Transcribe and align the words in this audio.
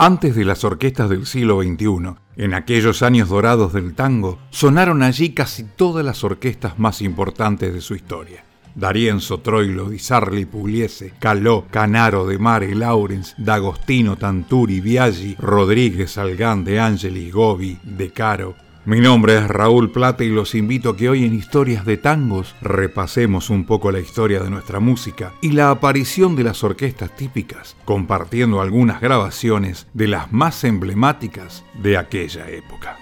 Antes 0.00 0.36
de 0.36 0.44
las 0.44 0.62
orquestas 0.62 1.10
del 1.10 1.26
siglo 1.26 1.60
XXI, 1.60 2.14
en 2.36 2.54
aquellos 2.54 3.02
años 3.02 3.30
dorados 3.30 3.72
del 3.72 3.96
tango, 3.96 4.38
sonaron 4.50 5.02
allí 5.02 5.30
casi 5.30 5.64
todas 5.64 6.04
las 6.04 6.22
orquestas 6.22 6.78
más 6.78 7.02
importantes 7.02 7.74
de 7.74 7.80
su 7.80 7.96
historia. 7.96 8.44
D'Arienzo, 8.76 9.40
Troilo, 9.40 9.88
Di 9.88 9.98
Sarli, 9.98 10.44
Pugliese, 10.44 11.14
Caló, 11.18 11.64
Canaro, 11.68 12.26
De 12.26 12.38
Mare, 12.38 12.76
Laurens, 12.76 13.34
D'Agostino, 13.38 14.14
Tanturi, 14.14 14.80
Biaggi, 14.80 15.34
Rodríguez, 15.36 16.16
Algán, 16.16 16.62
De 16.62 16.78
Angeli, 16.78 17.32
Gobi, 17.32 17.76
De 17.82 18.12
Caro, 18.12 18.54
mi 18.88 19.00
nombre 19.00 19.36
es 19.36 19.46
Raúl 19.46 19.90
Plata 19.90 20.24
y 20.24 20.30
los 20.30 20.54
invito 20.54 20.88
a 20.88 20.96
que 20.96 21.10
hoy 21.10 21.26
en 21.26 21.34
Historias 21.34 21.84
de 21.84 21.98
Tangos 21.98 22.54
repasemos 22.62 23.50
un 23.50 23.66
poco 23.66 23.92
la 23.92 24.00
historia 24.00 24.40
de 24.40 24.48
nuestra 24.48 24.80
música 24.80 25.34
y 25.42 25.52
la 25.52 25.68
aparición 25.68 26.36
de 26.36 26.44
las 26.44 26.64
orquestas 26.64 27.14
típicas, 27.14 27.76
compartiendo 27.84 28.62
algunas 28.62 29.02
grabaciones 29.02 29.88
de 29.92 30.08
las 30.08 30.32
más 30.32 30.64
emblemáticas 30.64 31.66
de 31.82 31.98
aquella 31.98 32.48
época. 32.48 32.96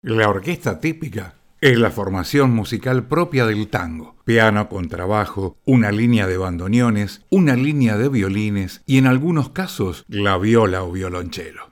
La 0.00 0.30
orquesta 0.30 0.80
típica 0.80 1.34
es 1.60 1.76
la 1.76 1.90
formación 1.90 2.52
musical 2.52 3.06
propia 3.06 3.44
del 3.44 3.68
tango. 3.68 4.16
Piano, 4.24 4.70
contrabajo, 4.70 5.58
una 5.66 5.92
línea 5.92 6.26
de 6.26 6.38
bandoneones, 6.38 7.20
una 7.28 7.54
línea 7.54 7.98
de 7.98 8.08
violines 8.08 8.80
y 8.86 8.96
en 8.96 9.06
algunos 9.06 9.50
casos 9.50 10.06
la 10.08 10.38
viola 10.38 10.84
o 10.84 10.90
violonchelo. 10.90 11.71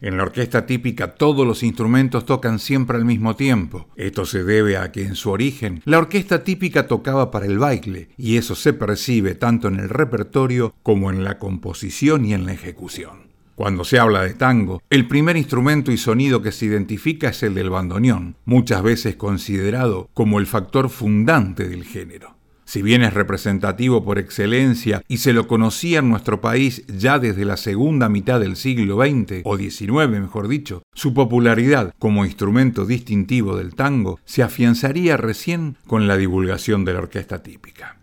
En 0.00 0.16
la 0.16 0.22
orquesta 0.22 0.64
típica 0.64 1.14
todos 1.14 1.44
los 1.44 1.64
instrumentos 1.64 2.24
tocan 2.24 2.60
siempre 2.60 2.96
al 2.96 3.04
mismo 3.04 3.34
tiempo. 3.34 3.88
Esto 3.96 4.24
se 4.26 4.44
debe 4.44 4.76
a 4.76 4.92
que 4.92 5.02
en 5.02 5.16
su 5.16 5.30
origen 5.30 5.82
la 5.84 5.98
orquesta 5.98 6.44
típica 6.44 6.86
tocaba 6.86 7.32
para 7.32 7.46
el 7.46 7.58
baile 7.58 8.10
y 8.16 8.36
eso 8.36 8.54
se 8.54 8.72
percibe 8.72 9.34
tanto 9.34 9.66
en 9.66 9.80
el 9.80 9.88
repertorio 9.88 10.74
como 10.84 11.10
en 11.10 11.24
la 11.24 11.38
composición 11.38 12.24
y 12.24 12.32
en 12.32 12.46
la 12.46 12.52
ejecución. 12.52 13.28
Cuando 13.56 13.82
se 13.82 13.98
habla 13.98 14.22
de 14.22 14.34
tango, 14.34 14.80
el 14.88 15.08
primer 15.08 15.36
instrumento 15.36 15.90
y 15.90 15.96
sonido 15.96 16.42
que 16.42 16.52
se 16.52 16.66
identifica 16.66 17.30
es 17.30 17.42
el 17.42 17.54
del 17.54 17.70
bandoneón, 17.70 18.36
muchas 18.44 18.84
veces 18.84 19.16
considerado 19.16 20.08
como 20.14 20.38
el 20.38 20.46
factor 20.46 20.90
fundante 20.90 21.68
del 21.68 21.84
género. 21.84 22.37
Si 22.68 22.82
bien 22.82 23.02
es 23.02 23.14
representativo 23.14 24.04
por 24.04 24.18
excelencia 24.18 25.02
y 25.08 25.16
se 25.16 25.32
lo 25.32 25.48
conocía 25.48 26.00
en 26.00 26.10
nuestro 26.10 26.42
país 26.42 26.84
ya 26.86 27.18
desde 27.18 27.46
la 27.46 27.56
segunda 27.56 28.10
mitad 28.10 28.40
del 28.40 28.56
siglo 28.56 28.98
XX, 29.02 29.40
o 29.44 29.56
XIX 29.56 30.10
mejor 30.10 30.48
dicho, 30.48 30.82
su 30.92 31.14
popularidad 31.14 31.94
como 31.98 32.26
instrumento 32.26 32.84
distintivo 32.84 33.56
del 33.56 33.74
tango 33.74 34.20
se 34.26 34.42
afianzaría 34.42 35.16
recién 35.16 35.78
con 35.86 36.06
la 36.06 36.18
divulgación 36.18 36.84
de 36.84 36.92
la 36.92 36.98
orquesta 36.98 37.42
típica. 37.42 38.00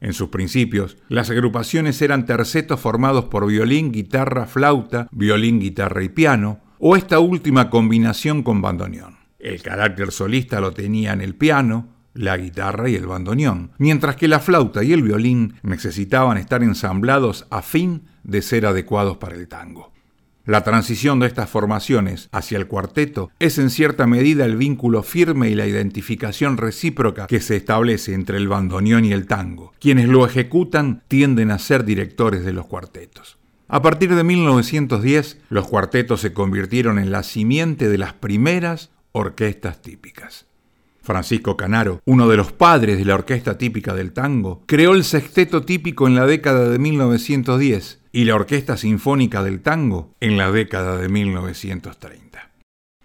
En 0.00 0.12
sus 0.12 0.28
principios, 0.28 0.96
las 1.08 1.30
agrupaciones 1.30 2.00
eran 2.00 2.26
tercetos 2.26 2.78
formados 2.78 3.24
por 3.24 3.44
violín, 3.44 3.90
guitarra, 3.90 4.46
flauta, 4.46 5.08
violín, 5.10 5.58
guitarra 5.58 6.04
y 6.04 6.10
piano, 6.10 6.60
o 6.78 6.94
esta 6.94 7.18
última 7.18 7.70
combinación 7.70 8.44
con 8.44 8.62
bandoneón. 8.62 9.16
El 9.40 9.60
carácter 9.62 10.12
solista 10.12 10.60
lo 10.60 10.70
tenían 10.70 11.20
el 11.20 11.34
piano, 11.34 11.93
la 12.14 12.36
guitarra 12.36 12.88
y 12.88 12.94
el 12.94 13.06
bandoneón, 13.06 13.72
mientras 13.78 14.16
que 14.16 14.28
la 14.28 14.40
flauta 14.40 14.82
y 14.82 14.92
el 14.92 15.02
violín 15.02 15.54
necesitaban 15.62 16.38
estar 16.38 16.62
ensamblados 16.62 17.46
a 17.50 17.60
fin 17.60 18.04
de 18.22 18.40
ser 18.40 18.66
adecuados 18.66 19.18
para 19.18 19.34
el 19.34 19.48
tango. 19.48 19.92
La 20.46 20.62
transición 20.62 21.20
de 21.20 21.26
estas 21.26 21.48
formaciones 21.48 22.28
hacia 22.30 22.58
el 22.58 22.66
cuarteto 22.66 23.30
es 23.38 23.56
en 23.56 23.70
cierta 23.70 24.06
medida 24.06 24.44
el 24.44 24.56
vínculo 24.56 25.02
firme 25.02 25.48
y 25.48 25.54
la 25.54 25.66
identificación 25.66 26.58
recíproca 26.58 27.26
que 27.26 27.40
se 27.40 27.56
establece 27.56 28.12
entre 28.12 28.36
el 28.36 28.48
bandoneón 28.48 29.06
y 29.06 29.12
el 29.12 29.26
tango. 29.26 29.72
Quienes 29.80 30.06
lo 30.06 30.26
ejecutan 30.26 31.02
tienden 31.08 31.50
a 31.50 31.58
ser 31.58 31.86
directores 31.86 32.44
de 32.44 32.52
los 32.52 32.66
cuartetos. 32.66 33.38
A 33.68 33.80
partir 33.80 34.14
de 34.14 34.22
1910, 34.22 35.38
los 35.48 35.66
cuartetos 35.66 36.20
se 36.20 36.34
convirtieron 36.34 36.98
en 36.98 37.10
la 37.10 37.22
simiente 37.22 37.88
de 37.88 37.96
las 37.96 38.12
primeras 38.12 38.90
orquestas 39.12 39.80
típicas. 39.80 40.46
Francisco 41.04 41.56
Canaro, 41.56 42.00
uno 42.06 42.28
de 42.28 42.38
los 42.38 42.50
padres 42.50 42.98
de 42.98 43.04
la 43.04 43.14
orquesta 43.14 43.58
típica 43.58 43.94
del 43.94 44.12
tango, 44.12 44.62
creó 44.66 44.94
el 44.94 45.04
sexteto 45.04 45.62
típico 45.62 46.06
en 46.06 46.14
la 46.14 46.26
década 46.26 46.70
de 46.70 46.78
1910 46.78 48.00
y 48.10 48.24
la 48.24 48.34
orquesta 48.34 48.76
sinfónica 48.78 49.42
del 49.42 49.60
tango 49.60 50.14
en 50.20 50.38
la 50.38 50.50
década 50.50 50.96
de 50.96 51.08
1930. 51.10 52.50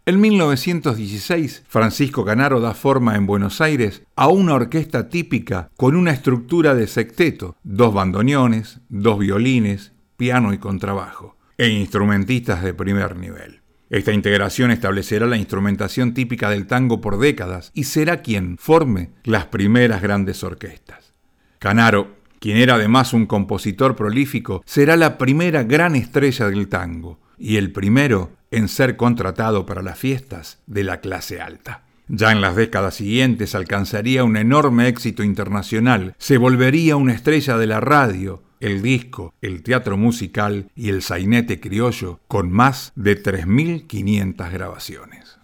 En 0.06 0.22
1916, 0.22 1.66
Francisco 1.68 2.24
Canaro 2.24 2.62
da 2.62 2.74
forma 2.74 3.16
en 3.16 3.28
Buenos 3.28 3.60
Aires 3.60 4.02
a 4.16 4.30
una 4.30 4.56
orquesta 4.56 5.10
típica 5.10 5.70
con 5.76 5.96
una 5.96 6.12
estructura 6.12 6.74
de 6.74 6.88
sexteto, 6.88 7.58
dos 7.64 7.94
bandoneones, 7.94 8.80
dos 8.88 9.20
violines, 9.20 9.92
piano 10.16 10.54
y 10.54 10.58
contrabajo, 10.58 11.38
e 11.58 11.68
instrumentistas 11.68 12.64
de 12.64 12.74
primer 12.74 13.18
nivel. 13.18 13.59
Esta 13.90 14.14
integración 14.14 14.70
establecerá 14.70 15.26
la 15.26 15.38
instrumentación 15.38 16.14
típica 16.14 16.50
del 16.50 16.68
tango 16.68 17.02
por 17.02 17.18
décadas 17.18 17.72
y 17.74 17.86
será 17.86 18.22
quien 18.22 18.58
forme 18.58 19.10
las 19.24 19.46
primeras 19.46 20.02
grandes 20.02 20.44
orquestas. 20.44 21.14
Canaro, 21.58 22.18
quien 22.40 22.58
era 22.58 22.76
además 22.76 23.14
un 23.14 23.26
compositor 23.26 23.96
prolífico, 23.96 24.62
será 24.66 24.96
la 24.96 25.18
primera 25.18 25.64
gran 25.64 25.96
estrella 25.96 26.48
del 26.50 26.68
tango 26.68 27.20
y 27.38 27.58
el 27.58 27.72
primero 27.72 28.32
en 28.52 28.68
ser 28.68 28.96
contratado 28.96 29.66
para 29.66 29.82
las 29.82 29.98
fiestas 29.98 30.60
de 30.68 30.84
la 30.84 31.02
clase 31.02 31.42
alta. 31.42 31.84
Ya 32.12 32.32
en 32.32 32.42
las 32.42 32.56
décadas 32.56 32.96
siguientes 32.96 33.54
alcanzaría 33.54 34.24
un 34.24 34.36
enorme 34.36 34.88
éxito 34.88 35.24
internacional, 35.24 36.16
se 36.18 36.38
volvería 36.38 36.96
una 36.96 37.14
estrella 37.14 37.56
de 37.56 37.68
la 37.68 37.80
radio, 37.80 38.42
el 38.60 38.82
disco, 38.82 39.36
el 39.42 39.62
teatro 39.62 39.96
musical 39.96 40.72
y 40.76 40.90
el 40.90 41.04
sainete 41.04 41.60
criollo 41.60 42.20
con 42.28 42.52
más 42.52 42.94
de 42.96 43.22
3.500 43.22 44.52
grabaciones. 44.52 45.39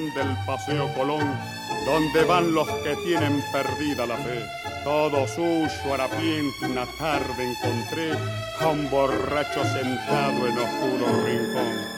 Del 0.00 0.34
Paseo 0.46 0.88
Colón, 0.94 1.38
donde 1.84 2.24
van 2.24 2.54
los 2.54 2.66
que 2.82 2.96
tienen 3.04 3.44
perdida 3.52 4.06
la 4.06 4.16
fe. 4.16 4.42
Todo 4.84 5.28
suyo, 5.28 5.92
harapiento, 5.92 6.64
una 6.66 6.86
tarde 6.98 7.52
encontré 7.52 8.12
a 8.58 8.68
un 8.68 8.88
borracho 8.88 9.62
sentado 9.64 10.46
en 10.48 10.58
oscuro 10.58 11.24
rincón. 11.26 11.92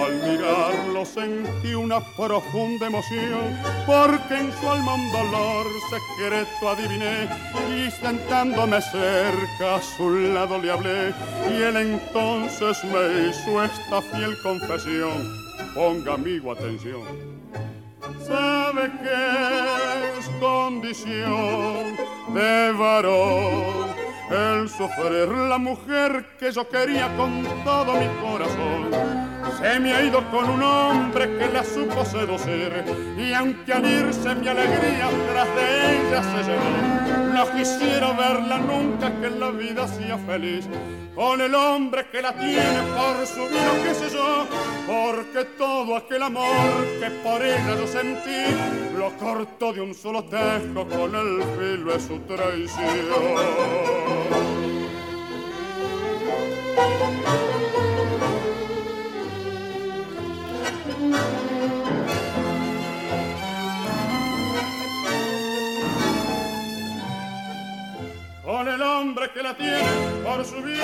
Al 0.00 0.14
mirarlo 0.30 1.04
sentí 1.04 1.74
una 1.74 2.00
profunda 2.16 2.86
emoción, 2.86 3.58
porque 3.84 4.38
en 4.38 4.52
su 4.52 4.70
alma 4.70 4.94
un 4.94 5.10
dolor 5.10 5.66
secreto 5.90 6.68
adiviné, 6.68 7.28
y 7.76 7.90
sentándome 7.90 8.80
cerca 8.80 9.74
a 9.74 9.82
su 9.82 10.08
lado 10.08 10.58
le 10.58 10.70
hablé, 10.70 11.12
y 11.50 11.62
él 11.62 11.76
entonces 11.78 12.84
me 12.84 13.28
hizo 13.28 13.64
esta 13.64 14.00
fiel 14.02 14.36
confesión 14.40 15.43
ponga 15.74 16.14
amigo 16.14 16.52
atención. 16.52 17.02
Sabe 18.26 18.90
que 19.02 20.18
es 20.18 20.28
condición 20.40 21.96
de 22.32 22.72
varón 22.72 23.88
el 24.30 24.68
sufrir 24.68 25.28
la 25.28 25.58
mujer 25.58 26.36
que 26.38 26.52
yo 26.52 26.68
quería 26.68 27.14
con 27.16 27.42
todo 27.64 27.92
mi 27.94 28.08
corazón. 28.22 28.73
Se 29.64 29.80
me 29.80 29.94
ha 29.94 30.02
ido 30.02 30.22
con 30.30 30.50
un 30.50 30.62
hombre 30.62 31.38
que 31.38 31.48
la 31.48 31.64
supo 31.64 32.04
seducir 32.04 32.84
y 33.16 33.32
aunque 33.32 33.72
al 33.72 33.90
irse 33.90 34.34
mi 34.34 34.46
alegría 34.46 35.08
tras 35.32 35.48
de 35.56 35.96
ella 35.96 36.22
se 36.22 36.42
llevó, 36.50 37.32
no 37.32 37.50
quisiera 37.50 38.12
verla 38.12 38.58
nunca 38.58 39.10
que 39.18 39.28
en 39.28 39.40
la 39.40 39.50
vida 39.52 39.88
sea 39.88 40.18
feliz 40.18 40.66
con 41.14 41.40
el 41.40 41.54
hombre 41.54 42.06
que 42.12 42.20
la 42.20 42.34
tiene 42.34 42.82
por 42.94 43.26
su 43.26 43.48
vida, 43.48 43.72
qué 43.82 43.94
sé 43.94 44.10
yo, 44.10 44.46
porque 44.86 45.46
todo 45.56 45.96
aquel 45.96 46.24
amor 46.24 46.86
que 47.00 47.10
por 47.26 47.42
ella 47.42 47.74
yo 47.74 47.86
sentí 47.86 48.44
lo 48.98 49.16
cortó 49.16 49.72
de 49.72 49.80
un 49.80 49.94
solo 49.94 50.24
tejo 50.24 50.86
con 50.86 51.14
el 51.14 51.42
filo 51.56 51.90
de 51.90 52.00
su 52.00 52.18
traición. 52.18 52.84
hombre 69.04 69.30
que 69.34 69.42
la 69.42 69.54
tiene 69.54 69.82
por 70.24 70.42
su 70.44 70.62
bien. 70.62 70.80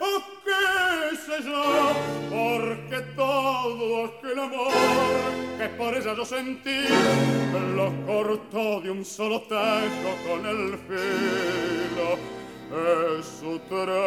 O 0.00 0.22
qué 0.44 1.16
sé 1.24 1.36
yo, 1.48 1.64
porque 2.30 2.98
todo 3.14 4.06
aquel 4.06 4.38
amor 4.40 4.72
que 5.58 5.68
por 5.68 5.94
ella 5.94 6.14
yo 6.16 6.24
sentí 6.24 6.80
lo 7.76 7.92
cortó 8.06 8.80
de 8.80 8.90
un 8.90 9.04
solo 9.04 9.42
taco 9.42 10.10
con 10.26 10.44
el 10.46 10.76
filo. 10.88 12.18
Es 13.18 13.26
su 13.40 13.60
traición. 13.68 14.06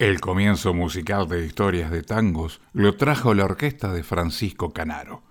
El 0.00 0.20
comienzo 0.20 0.74
musical 0.74 1.26
de 1.26 1.44
historias 1.44 1.90
de 1.90 2.04
tangos 2.04 2.60
lo 2.72 2.94
trajo 2.94 3.34
la 3.34 3.46
orquesta 3.46 3.92
de 3.92 4.04
Francisco 4.04 4.72
Canaro. 4.72 5.24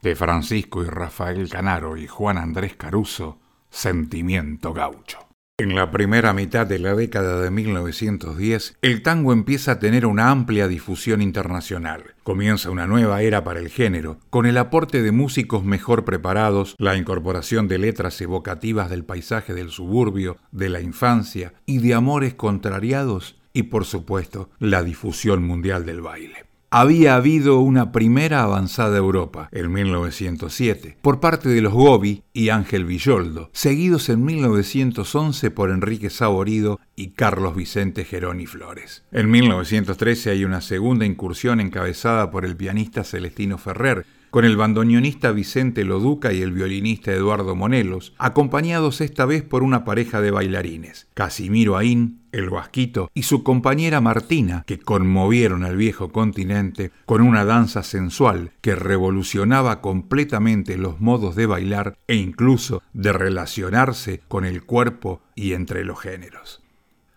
De 0.00 0.16
Francisco 0.16 0.82
y 0.82 0.86
Rafael 0.86 1.50
Canaro 1.50 1.98
y 1.98 2.06
Juan 2.06 2.38
Andrés 2.38 2.74
Caruso, 2.74 3.38
Sentimiento 3.68 4.72
Gaucho. 4.72 5.18
En 5.58 5.74
la 5.74 5.90
primera 5.90 6.32
mitad 6.32 6.66
de 6.66 6.78
la 6.78 6.94
década 6.94 7.38
de 7.38 7.50
1910, 7.50 8.78
el 8.80 9.02
tango 9.02 9.34
empieza 9.34 9.72
a 9.72 9.78
tener 9.78 10.06
una 10.06 10.30
amplia 10.30 10.68
difusión 10.68 11.20
internacional. 11.20 12.14
Comienza 12.22 12.70
una 12.70 12.86
nueva 12.86 13.20
era 13.20 13.44
para 13.44 13.60
el 13.60 13.68
género, 13.68 14.20
con 14.30 14.46
el 14.46 14.56
aporte 14.56 15.02
de 15.02 15.12
músicos 15.12 15.64
mejor 15.64 16.06
preparados, 16.06 16.76
la 16.78 16.96
incorporación 16.96 17.68
de 17.68 17.76
letras 17.76 18.18
evocativas 18.22 18.88
del 18.88 19.04
paisaje 19.04 19.52
del 19.52 19.68
suburbio, 19.68 20.38
de 20.50 20.70
la 20.70 20.80
infancia 20.80 21.52
y 21.66 21.78
de 21.78 21.92
amores 21.92 22.32
contrariados 22.32 23.36
y 23.54 23.64
por 23.64 23.86
supuesto 23.86 24.50
la 24.58 24.82
difusión 24.82 25.42
mundial 25.42 25.86
del 25.86 26.02
baile. 26.02 26.44
Había 26.76 27.14
habido 27.14 27.60
una 27.60 27.92
primera 27.92 28.42
avanzada 28.42 28.98
Europa 28.98 29.48
en 29.52 29.72
1907 29.72 30.98
por 31.00 31.20
parte 31.20 31.48
de 31.48 31.60
los 31.60 31.72
Gobi 31.72 32.24
y 32.32 32.48
Ángel 32.48 32.84
Villoldo, 32.84 33.48
seguidos 33.52 34.08
en 34.08 34.24
1911 34.24 35.52
por 35.52 35.70
Enrique 35.70 36.10
Saborido 36.10 36.80
y 36.96 37.10
Carlos 37.10 37.54
Vicente 37.54 38.04
Geroni 38.04 38.46
Flores. 38.46 39.04
En 39.12 39.30
1913 39.30 40.30
hay 40.30 40.44
una 40.44 40.60
segunda 40.60 41.06
incursión 41.06 41.60
encabezada 41.60 42.32
por 42.32 42.44
el 42.44 42.56
pianista 42.56 43.04
Celestino 43.04 43.56
Ferrer, 43.56 44.04
con 44.34 44.44
el 44.44 44.56
bandoneonista 44.56 45.30
Vicente 45.30 45.84
Loduca 45.84 46.32
y 46.32 46.42
el 46.42 46.50
violinista 46.50 47.12
Eduardo 47.12 47.54
Monelos, 47.54 48.14
acompañados 48.18 49.00
esta 49.00 49.26
vez 49.26 49.44
por 49.44 49.62
una 49.62 49.84
pareja 49.84 50.20
de 50.20 50.32
bailarines, 50.32 51.06
Casimiro 51.14 51.76
Aín, 51.76 52.22
el 52.32 52.50
Guasquito, 52.50 53.12
y 53.14 53.22
su 53.22 53.44
compañera 53.44 54.00
Martina, 54.00 54.64
que 54.66 54.80
conmovieron 54.80 55.62
al 55.62 55.76
viejo 55.76 56.10
continente 56.10 56.90
con 57.06 57.20
una 57.20 57.44
danza 57.44 57.84
sensual 57.84 58.50
que 58.60 58.74
revolucionaba 58.74 59.80
completamente 59.80 60.78
los 60.78 61.00
modos 61.00 61.36
de 61.36 61.46
bailar 61.46 61.96
e 62.08 62.16
incluso 62.16 62.82
de 62.92 63.12
relacionarse 63.12 64.20
con 64.26 64.44
el 64.44 64.64
cuerpo 64.64 65.22
y 65.36 65.52
entre 65.52 65.84
los 65.84 66.00
géneros. 66.00 66.63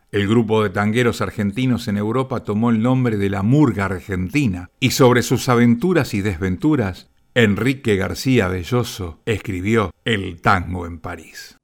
El 0.10 0.26
grupo 0.30 0.64
de 0.64 0.70
tangueros 0.70 1.20
argentinos 1.20 1.90
en 1.90 1.98
Europa 1.98 2.46
tomó 2.46 2.70
el 2.70 2.82
nombre 2.82 3.18
de 3.18 3.30
la 3.30 3.44
Murga 3.44 3.86
Argentina 3.86 4.70
y 4.80 4.92
sobre 4.92 5.22
sus 5.22 5.50
aventuras 5.50 6.14
y 6.14 6.22
desventuras, 6.22 7.10
Enrique 7.34 7.98
García 7.98 8.48
Belloso 8.48 9.20
escribió 9.26 9.92
El 10.06 10.42
tango 10.42 10.86
en 10.86 11.00
París. 11.00 11.58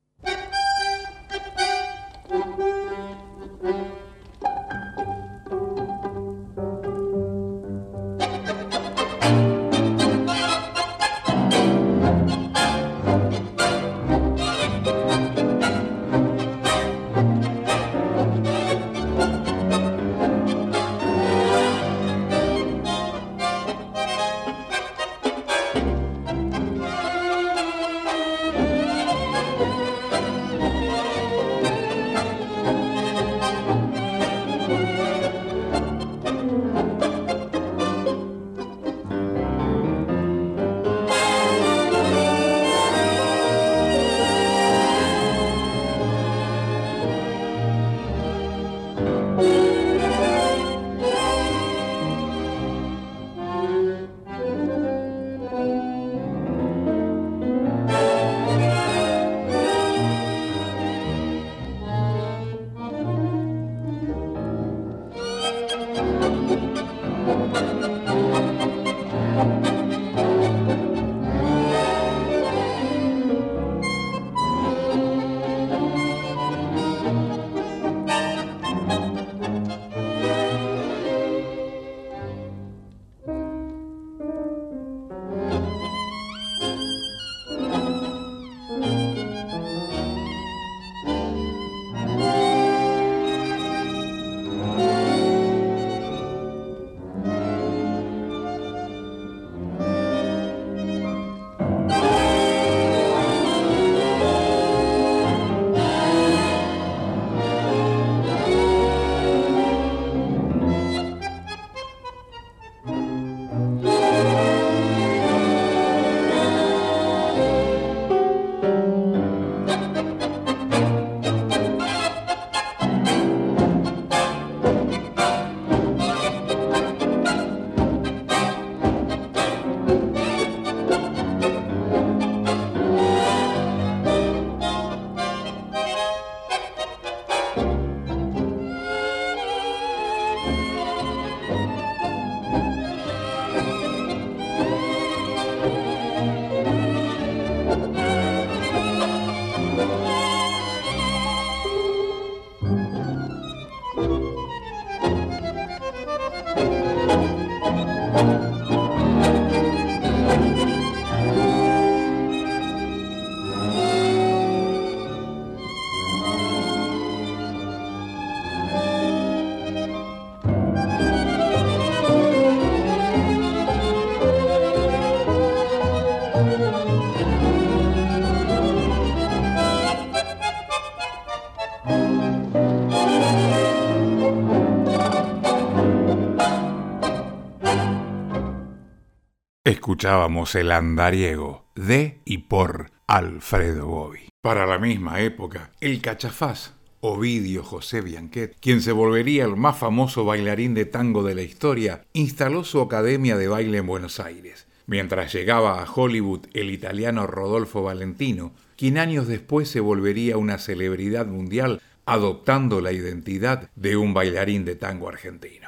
Escuchábamos 189.73 190.53
el 190.55 190.71
andariego 190.71 191.65
de 191.75 192.19
y 192.25 192.39
por 192.39 192.91
Alfredo 193.07 193.87
Bobby. 193.87 194.29
Para 194.41 194.65
la 194.65 194.77
misma 194.77 195.21
época, 195.21 195.71
el 195.81 195.99
cachafaz 195.99 196.73
Ovidio 197.01 197.63
José 197.63 198.01
Bianquet, 198.01 198.55
quien 198.61 198.81
se 198.81 198.91
volvería 198.91 199.45
el 199.45 199.57
más 199.57 199.77
famoso 199.77 200.25
bailarín 200.25 200.73
de 200.73 200.85
tango 200.85 201.23
de 201.23 201.35
la 201.35 201.41
historia, 201.41 202.05
instaló 202.13 202.63
su 202.63 202.79
academia 202.81 203.35
de 203.35 203.47
baile 203.47 203.79
en 203.79 203.87
Buenos 203.87 204.19
Aires. 204.19 204.67
Mientras 204.85 205.33
llegaba 205.33 205.81
a 205.81 205.91
Hollywood 205.91 206.45
el 206.53 206.69
italiano 206.69 207.25
Rodolfo 207.25 207.81
Valentino, 207.83 208.53
quien 208.77 208.97
años 208.97 209.27
después 209.27 209.69
se 209.69 209.79
volvería 209.79 210.37
una 210.37 210.59
celebridad 210.59 211.25
mundial 211.25 211.81
adoptando 212.05 212.79
la 212.79 212.91
identidad 212.91 213.69
de 213.75 213.97
un 213.97 214.13
bailarín 214.13 214.65
de 214.65 214.75
tango 214.75 215.09
argentino. 215.09 215.62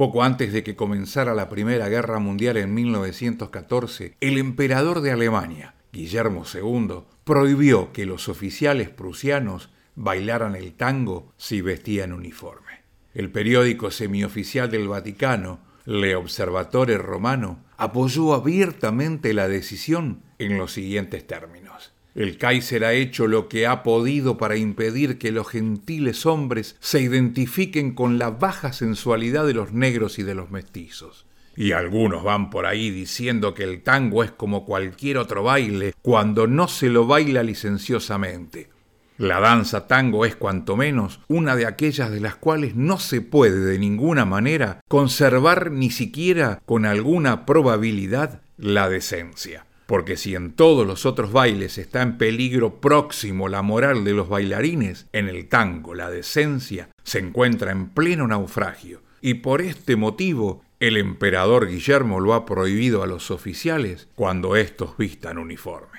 Poco 0.00 0.22
antes 0.22 0.54
de 0.54 0.64
que 0.64 0.76
comenzara 0.76 1.34
la 1.34 1.50
Primera 1.50 1.90
Guerra 1.90 2.20
Mundial 2.20 2.56
en 2.56 2.72
1914, 2.72 4.16
el 4.22 4.38
emperador 4.38 5.02
de 5.02 5.10
Alemania, 5.10 5.74
Guillermo 5.92 6.44
II, 6.50 7.02
prohibió 7.22 7.92
que 7.92 8.06
los 8.06 8.30
oficiales 8.30 8.88
prusianos 8.88 9.68
bailaran 9.96 10.56
el 10.56 10.72
tango 10.72 11.34
si 11.36 11.60
vestían 11.60 12.14
uniforme. 12.14 12.80
El 13.12 13.30
periódico 13.30 13.90
semioficial 13.90 14.70
del 14.70 14.88
Vaticano, 14.88 15.60
Le 15.84 16.16
Observatore 16.16 16.96
Romano, 16.96 17.62
apoyó 17.76 18.32
abiertamente 18.32 19.34
la 19.34 19.48
decisión 19.48 20.22
en 20.38 20.56
los 20.56 20.72
siguientes 20.72 21.26
términos. 21.26 21.89
El 22.14 22.38
Kaiser 22.38 22.84
ha 22.84 22.92
hecho 22.92 23.28
lo 23.28 23.48
que 23.48 23.66
ha 23.68 23.84
podido 23.84 24.36
para 24.36 24.56
impedir 24.56 25.16
que 25.18 25.30
los 25.30 25.48
gentiles 25.48 26.26
hombres 26.26 26.76
se 26.80 27.00
identifiquen 27.00 27.92
con 27.94 28.18
la 28.18 28.30
baja 28.30 28.72
sensualidad 28.72 29.46
de 29.46 29.54
los 29.54 29.72
negros 29.72 30.18
y 30.18 30.24
de 30.24 30.34
los 30.34 30.50
mestizos. 30.50 31.26
Y 31.56 31.72
algunos 31.72 32.24
van 32.24 32.50
por 32.50 32.66
ahí 32.66 32.90
diciendo 32.90 33.54
que 33.54 33.64
el 33.64 33.82
tango 33.82 34.24
es 34.24 34.32
como 34.32 34.64
cualquier 34.64 35.18
otro 35.18 35.44
baile 35.44 35.94
cuando 36.02 36.46
no 36.46 36.66
se 36.66 36.88
lo 36.88 37.06
baila 37.06 37.44
licenciosamente. 37.44 38.70
La 39.16 39.38
danza 39.38 39.86
tango 39.86 40.24
es 40.24 40.34
cuanto 40.34 40.76
menos 40.76 41.20
una 41.28 41.54
de 41.54 41.66
aquellas 41.66 42.10
de 42.10 42.20
las 42.20 42.34
cuales 42.36 42.74
no 42.74 42.98
se 42.98 43.20
puede 43.20 43.60
de 43.60 43.78
ninguna 43.78 44.24
manera 44.24 44.80
conservar 44.88 45.70
ni 45.70 45.90
siquiera 45.90 46.60
con 46.64 46.86
alguna 46.86 47.44
probabilidad 47.44 48.40
la 48.56 48.88
decencia 48.88 49.66
porque 49.90 50.16
si 50.16 50.36
en 50.36 50.52
todos 50.52 50.86
los 50.86 51.04
otros 51.04 51.32
bailes 51.32 51.76
está 51.76 52.02
en 52.02 52.16
peligro 52.16 52.80
próximo 52.80 53.48
la 53.48 53.60
moral 53.60 54.04
de 54.04 54.14
los 54.14 54.28
bailarines, 54.28 55.08
en 55.12 55.28
el 55.28 55.48
tango 55.48 55.96
la 55.96 56.08
decencia 56.08 56.90
se 57.02 57.18
encuentra 57.18 57.72
en 57.72 57.88
pleno 57.88 58.28
naufragio, 58.28 59.02
y 59.20 59.34
por 59.34 59.60
este 59.60 59.96
motivo 59.96 60.62
el 60.78 60.96
emperador 60.96 61.66
Guillermo 61.66 62.20
lo 62.20 62.34
ha 62.34 62.46
prohibido 62.46 63.02
a 63.02 63.08
los 63.08 63.32
oficiales 63.32 64.06
cuando 64.14 64.54
éstos 64.54 64.96
vistan 64.96 65.38
uniforme. 65.38 65.98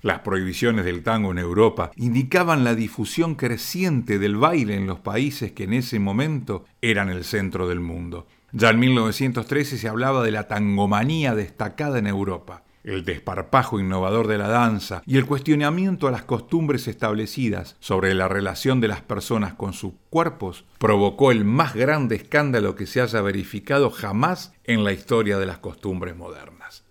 Las 0.00 0.20
prohibiciones 0.20 0.84
del 0.84 1.02
tango 1.02 1.32
en 1.32 1.38
Europa 1.38 1.90
indicaban 1.96 2.62
la 2.62 2.76
difusión 2.76 3.34
creciente 3.34 4.20
del 4.20 4.36
baile 4.36 4.76
en 4.76 4.86
los 4.86 5.00
países 5.00 5.50
que 5.50 5.64
en 5.64 5.72
ese 5.72 5.98
momento 5.98 6.66
eran 6.80 7.10
el 7.10 7.24
centro 7.24 7.66
del 7.66 7.80
mundo. 7.80 8.28
Ya 8.52 8.70
en 8.70 8.78
1913 8.78 9.76
se 9.76 9.88
hablaba 9.88 10.22
de 10.22 10.30
la 10.30 10.46
tangomanía 10.46 11.34
destacada 11.34 11.98
en 11.98 12.06
Europa 12.06 12.62
el 12.84 13.04
desparpajo 13.04 13.80
innovador 13.80 14.28
de 14.28 14.38
la 14.38 14.48
danza 14.48 15.02
y 15.06 15.16
el 15.16 15.26
cuestionamiento 15.26 16.06
a 16.06 16.10
las 16.10 16.22
costumbres 16.22 16.86
establecidas 16.86 17.76
sobre 17.80 18.14
la 18.14 18.28
relación 18.28 18.80
de 18.80 18.88
las 18.88 19.00
personas 19.00 19.54
con 19.54 19.72
sus 19.72 19.94
cuerpos 20.10 20.64
provocó 20.78 21.32
el 21.32 21.44
más 21.44 21.74
grande 21.74 22.16
escándalo 22.16 22.76
que 22.76 22.86
se 22.86 23.00
haya 23.00 23.20
verificado 23.22 23.90
jamás 23.90 24.52
en 24.64 24.84
la 24.84 24.92
historia 24.92 25.38
de 25.38 25.46
las 25.46 25.58
costumbres 25.58 26.14
modernas. 26.14 26.84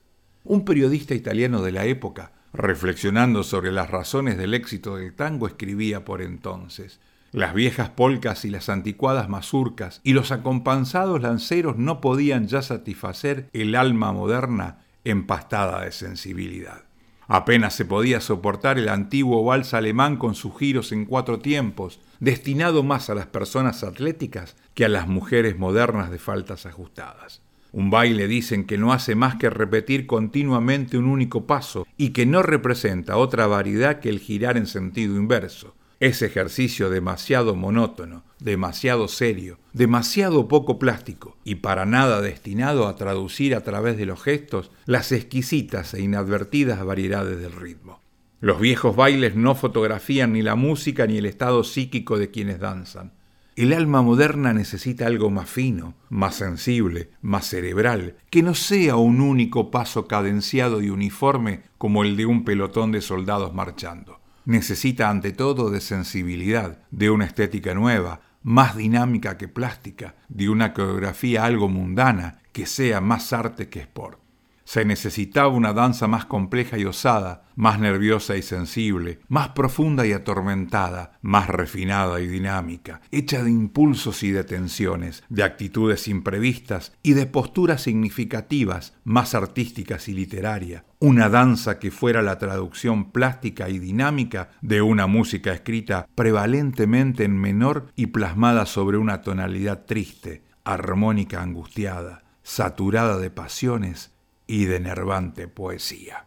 Un 0.43 0.65
periodista 0.65 1.13
italiano 1.13 1.61
de 1.61 1.71
la 1.71 1.85
época, 1.85 2.33
reflexionando 2.51 3.43
sobre 3.43 3.71
las 3.71 3.89
razones 3.89 4.37
del 4.37 4.53
éxito 4.53 4.97
del 4.97 5.13
tango, 5.13 5.47
escribía 5.47 6.03
por 6.03 6.21
entonces 6.21 6.99
las 7.31 7.55
viejas 7.55 7.89
polcas 7.89 8.45
y 8.45 8.51
las 8.51 8.69
anticuadas 8.69 9.27
mazurcas 9.27 10.01
y 10.03 10.13
los 10.13 10.31
acompansados 10.31 11.19
lanceros 11.21 11.77
no 11.77 11.99
podían 11.99 12.47
ya 12.47 12.61
satisfacer 12.61 13.49
el 13.53 13.73
alma 13.73 14.11
moderna 14.11 14.82
empastada 15.03 15.85
de 15.85 15.91
sensibilidad. 15.91 16.83
Apenas 17.27 17.75
se 17.75 17.85
podía 17.85 18.19
soportar 18.19 18.77
el 18.77 18.89
antiguo 18.89 19.43
vals 19.43 19.73
alemán 19.73 20.17
con 20.17 20.35
sus 20.35 20.57
giros 20.57 20.91
en 20.91 21.05
cuatro 21.05 21.39
tiempos, 21.39 21.99
destinado 22.19 22.83
más 22.83 23.09
a 23.09 23.15
las 23.15 23.27
personas 23.27 23.83
atléticas 23.83 24.55
que 24.73 24.85
a 24.85 24.89
las 24.89 25.07
mujeres 25.07 25.57
modernas 25.57 26.11
de 26.11 26.19
faltas 26.19 26.65
ajustadas. 26.65 27.41
Un 27.71 27.89
baile 27.89 28.27
dicen 28.27 28.65
que 28.65 28.77
no 28.77 28.93
hace 28.93 29.15
más 29.15 29.35
que 29.35 29.49
repetir 29.49 30.05
continuamente 30.05 30.97
un 30.97 31.05
único 31.05 31.47
paso 31.47 31.87
y 31.97 32.09
que 32.09 32.25
no 32.25 32.43
representa 32.43 33.17
otra 33.17 33.47
variedad 33.47 33.99
que 33.99 34.09
el 34.09 34.19
girar 34.19 34.57
en 34.57 34.67
sentido 34.67 35.15
inverso, 35.15 35.75
ese 36.05 36.25
ejercicio 36.25 36.89
demasiado 36.89 37.55
monótono, 37.55 38.23
demasiado 38.39 39.07
serio, 39.07 39.57
demasiado 39.71 40.49
poco 40.49 40.77
plástico 40.77 41.37
y 41.45 41.55
para 41.55 41.85
nada 41.85 42.19
destinado 42.19 42.89
a 42.89 42.97
traducir 42.97 43.55
a 43.55 43.63
través 43.63 43.95
de 43.95 44.05
los 44.05 44.21
gestos 44.21 44.69
las 44.85 45.13
exquisitas 45.13 45.93
e 45.93 46.01
inadvertidas 46.01 46.83
variedades 46.83 47.39
del 47.39 47.53
ritmo. 47.53 48.01
Los 48.41 48.59
viejos 48.59 48.97
bailes 48.97 49.35
no 49.35 49.55
fotografían 49.55 50.33
ni 50.33 50.41
la 50.41 50.55
música 50.55 51.07
ni 51.07 51.19
el 51.19 51.25
estado 51.25 51.63
psíquico 51.63 52.19
de 52.19 52.31
quienes 52.31 52.59
danzan. 52.59 53.13
El 53.55 53.71
alma 53.71 54.01
moderna 54.01 54.51
necesita 54.51 55.07
algo 55.07 55.29
más 55.29 55.49
fino, 55.49 55.93
más 56.09 56.35
sensible, 56.35 57.11
más 57.21 57.47
cerebral, 57.47 58.17
que 58.29 58.43
no 58.43 58.55
sea 58.55 58.97
un 58.97 59.21
único 59.21 59.71
paso 59.71 60.05
cadenciado 60.07 60.81
y 60.81 60.89
uniforme 60.89 61.61
como 61.77 62.03
el 62.03 62.17
de 62.17 62.25
un 62.25 62.43
pelotón 62.43 62.91
de 62.91 62.99
soldados 62.99 63.53
marchando 63.53 64.22
necesita 64.45 65.09
ante 65.09 65.31
todo 65.31 65.69
de 65.69 65.81
sensibilidad, 65.81 66.79
de 66.91 67.09
una 67.09 67.25
estética 67.25 67.73
nueva, 67.73 68.21
más 68.41 68.75
dinámica 68.75 69.37
que 69.37 69.47
plástica, 69.47 70.15
de 70.27 70.49
una 70.49 70.73
coreografía 70.73 71.45
algo 71.45 71.69
mundana, 71.69 72.39
que 72.51 72.65
sea 72.65 73.01
más 73.01 73.33
arte 73.33 73.69
que 73.69 73.79
sport. 73.79 74.22
Se 74.65 74.85
necesitaba 74.85 75.49
una 75.49 75.73
danza 75.73 76.07
más 76.07 76.25
compleja 76.25 76.77
y 76.77 76.85
osada, 76.85 77.45
más 77.55 77.79
nerviosa 77.79 78.37
y 78.37 78.41
sensible, 78.41 79.19
más 79.27 79.49
profunda 79.49 80.05
y 80.05 80.13
atormentada, 80.13 81.19
más 81.21 81.47
refinada 81.47 82.21
y 82.21 82.27
dinámica, 82.27 83.01
hecha 83.11 83.43
de 83.43 83.51
impulsos 83.51 84.23
y 84.23 84.31
de 84.31 84.43
tensiones, 84.43 85.23
de 85.29 85.43
actitudes 85.43 86.07
imprevistas 86.07 86.93
y 87.03 87.13
de 87.13 87.25
posturas 87.25 87.81
significativas, 87.81 88.93
más 89.03 89.35
artísticas 89.35 90.07
y 90.07 90.13
literarias. 90.13 90.83
Una 90.99 91.27
danza 91.27 91.79
que 91.79 91.91
fuera 91.91 92.21
la 92.21 92.39
traducción 92.39 93.11
plástica 93.11 93.69
y 93.69 93.79
dinámica 93.79 94.51
de 94.61 94.81
una 94.81 95.05
música 95.05 95.51
escrita 95.51 96.07
prevalentemente 96.15 97.25
en 97.25 97.37
menor 97.37 97.87
y 97.95 98.07
plasmada 98.07 98.65
sobre 98.65 98.97
una 98.97 99.21
tonalidad 99.21 99.85
triste, 99.85 100.43
armónica 100.63 101.41
angustiada, 101.41 102.23
saturada 102.41 103.17
de 103.17 103.29
pasiones 103.29 104.12
y 104.47 104.65
de 104.65 104.79
nervante 104.79 105.47
poesía. 105.47 106.25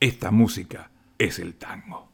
Esta 0.00 0.30
música 0.30 0.90
es 1.18 1.38
el 1.38 1.54
tango. 1.54 2.10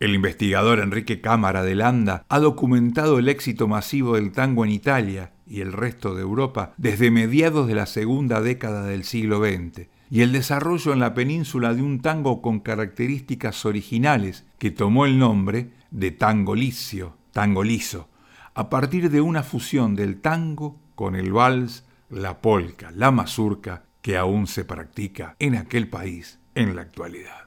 El 0.00 0.14
investigador 0.14 0.80
Enrique 0.80 1.20
Cámara 1.20 1.62
de 1.62 1.74
Landa 1.74 2.24
ha 2.28 2.38
documentado 2.38 3.18
el 3.18 3.28
éxito 3.28 3.68
masivo 3.68 4.16
del 4.16 4.32
tango 4.32 4.64
en 4.64 4.72
Italia 4.72 5.32
y 5.46 5.60
el 5.60 5.72
resto 5.72 6.14
de 6.14 6.22
Europa 6.22 6.74
desde 6.76 7.10
mediados 7.10 7.68
de 7.68 7.74
la 7.74 7.86
segunda 7.86 8.40
década 8.40 8.84
del 8.84 9.04
siglo 9.04 9.38
XX 9.38 9.86
y 10.10 10.20
el 10.20 10.32
desarrollo 10.32 10.92
en 10.92 11.00
la 11.00 11.14
península 11.14 11.74
de 11.74 11.82
un 11.82 12.00
tango 12.00 12.42
con 12.42 12.60
características 12.60 13.64
originales 13.64 14.44
que 14.58 14.70
tomó 14.70 15.06
el 15.06 15.18
nombre 15.18 15.70
de 15.90 16.10
tango 16.10 16.54
licio, 16.54 17.16
tango 17.32 17.64
liso, 17.64 18.08
a 18.54 18.68
partir 18.68 19.10
de 19.10 19.20
una 19.20 19.42
fusión 19.42 19.96
del 19.96 20.20
tango 20.20 20.78
con 20.94 21.16
el 21.16 21.32
vals, 21.32 21.84
la 22.10 22.40
polca, 22.40 22.92
la 22.94 23.10
mazurca 23.10 23.84
que 24.04 24.18
aún 24.18 24.46
se 24.46 24.66
practica 24.66 25.34
en 25.38 25.54
aquel 25.54 25.88
país 25.88 26.38
en 26.54 26.76
la 26.76 26.82
actualidad. 26.82 27.43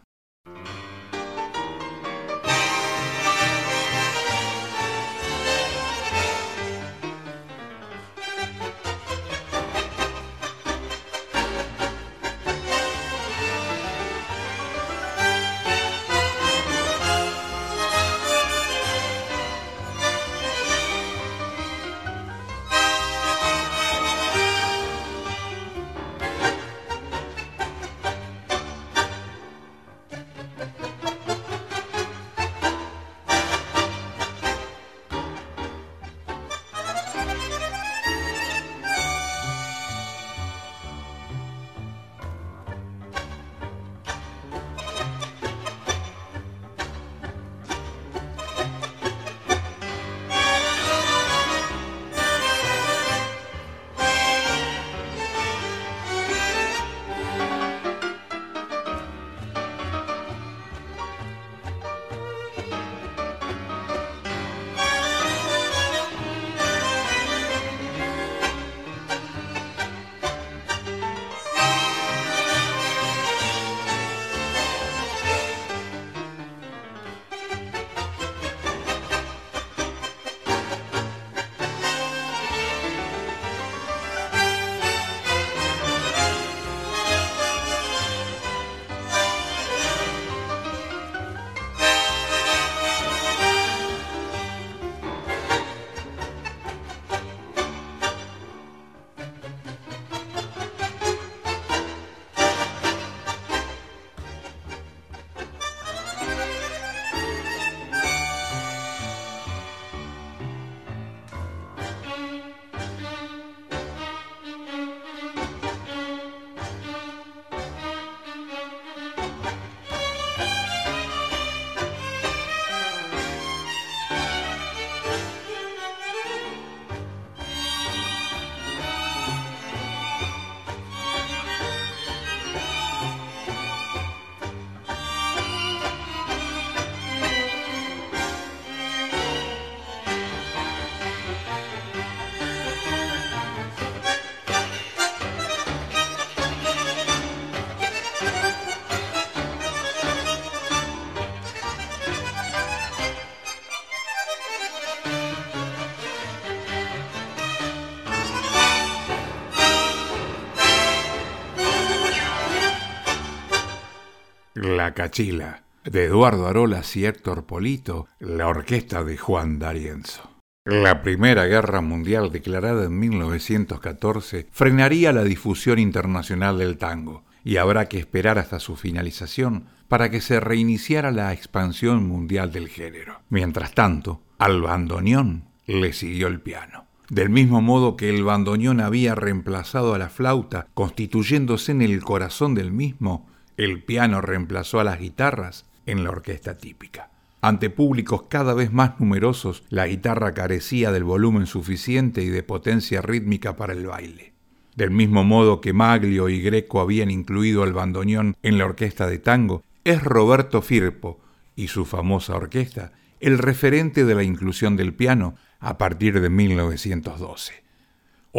La 164.75 164.93
Cachila, 164.93 165.63
de 165.85 166.03
Eduardo 166.03 166.45
Arolas 166.45 166.97
y 166.97 167.05
Héctor 167.05 167.45
Polito, 167.45 168.05
la 168.19 168.49
orquesta 168.49 169.05
de 169.05 169.15
Juan 169.15 169.59
D'Arienzo. 169.59 170.29
La 170.65 171.01
Primera 171.03 171.45
Guerra 171.45 171.79
Mundial, 171.79 172.33
declarada 172.33 172.83
en 172.83 172.99
1914, 172.99 174.47
frenaría 174.51 175.13
la 175.13 175.23
difusión 175.23 175.79
internacional 175.79 176.57
del 176.57 176.77
tango, 176.77 177.23
y 177.45 177.55
habrá 177.55 177.87
que 177.87 177.97
esperar 177.97 178.39
hasta 178.39 178.59
su 178.59 178.75
finalización 178.75 179.67
para 179.87 180.11
que 180.11 180.19
se 180.19 180.41
reiniciara 180.41 181.11
la 181.11 181.31
expansión 181.31 182.05
mundial 182.05 182.51
del 182.51 182.67
género. 182.67 183.21
Mientras 183.29 183.73
tanto, 183.73 184.21
al 184.37 184.61
bandoneón 184.61 185.45
le 185.65 185.93
siguió 185.93 186.27
el 186.27 186.41
piano. 186.41 186.87
Del 187.09 187.29
mismo 187.29 187.61
modo 187.61 187.95
que 187.95 188.09
el 188.09 188.25
bandoneón 188.25 188.81
había 188.81 189.15
reemplazado 189.15 189.93
a 189.93 189.97
la 189.97 190.09
flauta, 190.09 190.67
constituyéndose 190.73 191.71
en 191.71 191.81
el 191.81 192.03
corazón 192.03 192.53
del 192.53 192.73
mismo, 192.73 193.29
el 193.57 193.83
piano 193.83 194.21
reemplazó 194.21 194.79
a 194.79 194.83
las 194.83 194.99
guitarras 194.99 195.65
en 195.85 196.03
la 196.03 196.11
orquesta 196.11 196.57
típica. 196.57 197.09
Ante 197.41 197.69
públicos 197.69 198.23
cada 198.29 198.53
vez 198.53 198.71
más 198.71 198.99
numerosos, 198.99 199.63
la 199.69 199.87
guitarra 199.87 200.33
carecía 200.33 200.91
del 200.91 201.03
volumen 201.03 201.45
suficiente 201.45 202.21
y 202.21 202.29
de 202.29 202.43
potencia 202.43 203.01
rítmica 203.01 203.55
para 203.55 203.73
el 203.73 203.85
baile. 203.87 204.33
Del 204.75 204.91
mismo 204.91 205.23
modo 205.23 205.59
que 205.59 205.73
Maglio 205.73 206.29
y 206.29 206.41
Greco 206.41 206.81
habían 206.81 207.09
incluido 207.09 207.63
al 207.63 207.73
bandoneón 207.73 208.35
en 208.43 208.57
la 208.57 208.65
orquesta 208.65 209.07
de 209.07 209.17
tango, 209.17 209.63
es 209.83 210.03
Roberto 210.03 210.61
Firpo 210.61 211.19
y 211.55 211.69
su 211.69 211.85
famosa 211.85 212.35
orquesta 212.35 212.93
el 213.19 213.39
referente 213.39 214.05
de 214.05 214.13
la 214.13 214.23
inclusión 214.23 214.77
del 214.77 214.93
piano 214.93 215.35
a 215.59 215.77
partir 215.77 216.21
de 216.21 216.29
1912. 216.29 217.66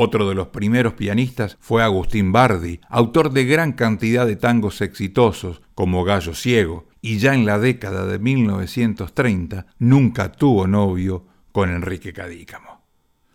Otro 0.00 0.28
de 0.28 0.36
los 0.36 0.46
primeros 0.46 0.92
pianistas 0.92 1.56
fue 1.58 1.82
Agustín 1.82 2.30
Bardi, 2.30 2.78
autor 2.88 3.32
de 3.32 3.44
gran 3.46 3.72
cantidad 3.72 4.28
de 4.28 4.36
tangos 4.36 4.80
exitosos 4.80 5.60
como 5.74 6.04
Gallo 6.04 6.36
Ciego, 6.36 6.86
y 7.00 7.18
ya 7.18 7.34
en 7.34 7.44
la 7.44 7.58
década 7.58 8.06
de 8.06 8.20
1930 8.20 9.66
nunca 9.80 10.30
tuvo 10.30 10.68
novio 10.68 11.26
con 11.50 11.70
Enrique 11.70 12.12
Cadícamo. 12.12 12.84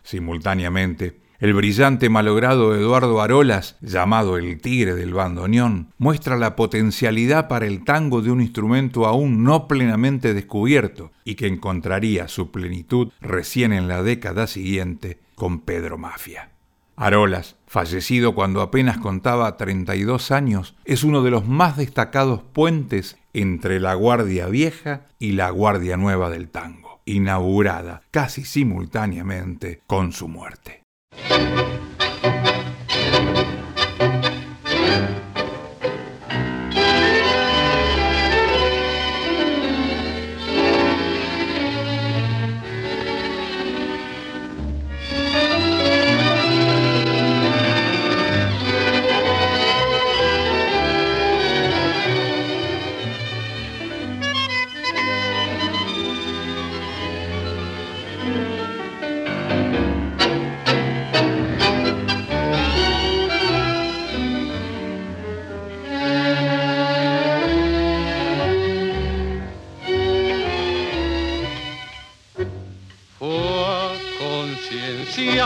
Simultáneamente, 0.04 1.19
el 1.39 1.54
brillante 1.54 2.08
malogrado 2.08 2.73
Eduardo 2.73 3.19
Arolas, 3.19 3.76
llamado 3.82 4.38
el 4.38 4.62
tigre 4.62 4.95
del 4.95 5.13
bandoneón, 5.13 5.91
muestra 5.97 6.38
la 6.38 6.56
potencialidad 6.56 7.49
para 7.49 7.67
el 7.67 7.84
tango 7.84 8.21
de 8.21 8.32
un 8.32 8.39
instrumento 8.39 9.06
aún 9.06 9.43
no 9.43 9.67
plenamente 9.67 10.34
descubierto 10.34 11.12
y 11.26 11.36
que 11.36 11.47
encontraría 11.47 12.30
su 12.30 12.52
plenitud 12.52 13.12
recién 13.19 13.73
en 13.73 13.89
la 13.89 14.02
década 14.02 14.47
siguiente 14.47 15.19
con 15.36 15.60
Pedro 15.60 15.97
Mafia. 15.97 16.53
Arolas, 16.95 17.56
fallecido 17.65 18.36
cuando 18.36 18.62
apenas 18.62 18.97
contaba 18.97 19.58
32 19.58 20.32
años, 20.32 20.75
es 20.86 21.03
uno 21.03 21.23
de 21.23 21.32
los 21.32 21.47
más 21.47 21.77
destacados 21.77 22.41
puentes 22.41 23.17
entre 23.34 23.79
la 23.79 23.95
Guardia 23.95 24.47
Vieja 24.47 25.08
y 25.17 25.32
la 25.32 25.49
Guardia 25.49 25.97
Nueva 25.97 26.29
del 26.29 26.49
Tango, 26.49 27.01
inaugurada 27.06 28.03
casi 28.12 28.45
simultáneamente 28.45 29.82
con 29.88 30.12
su 30.12 30.27
muerte. 30.27 30.84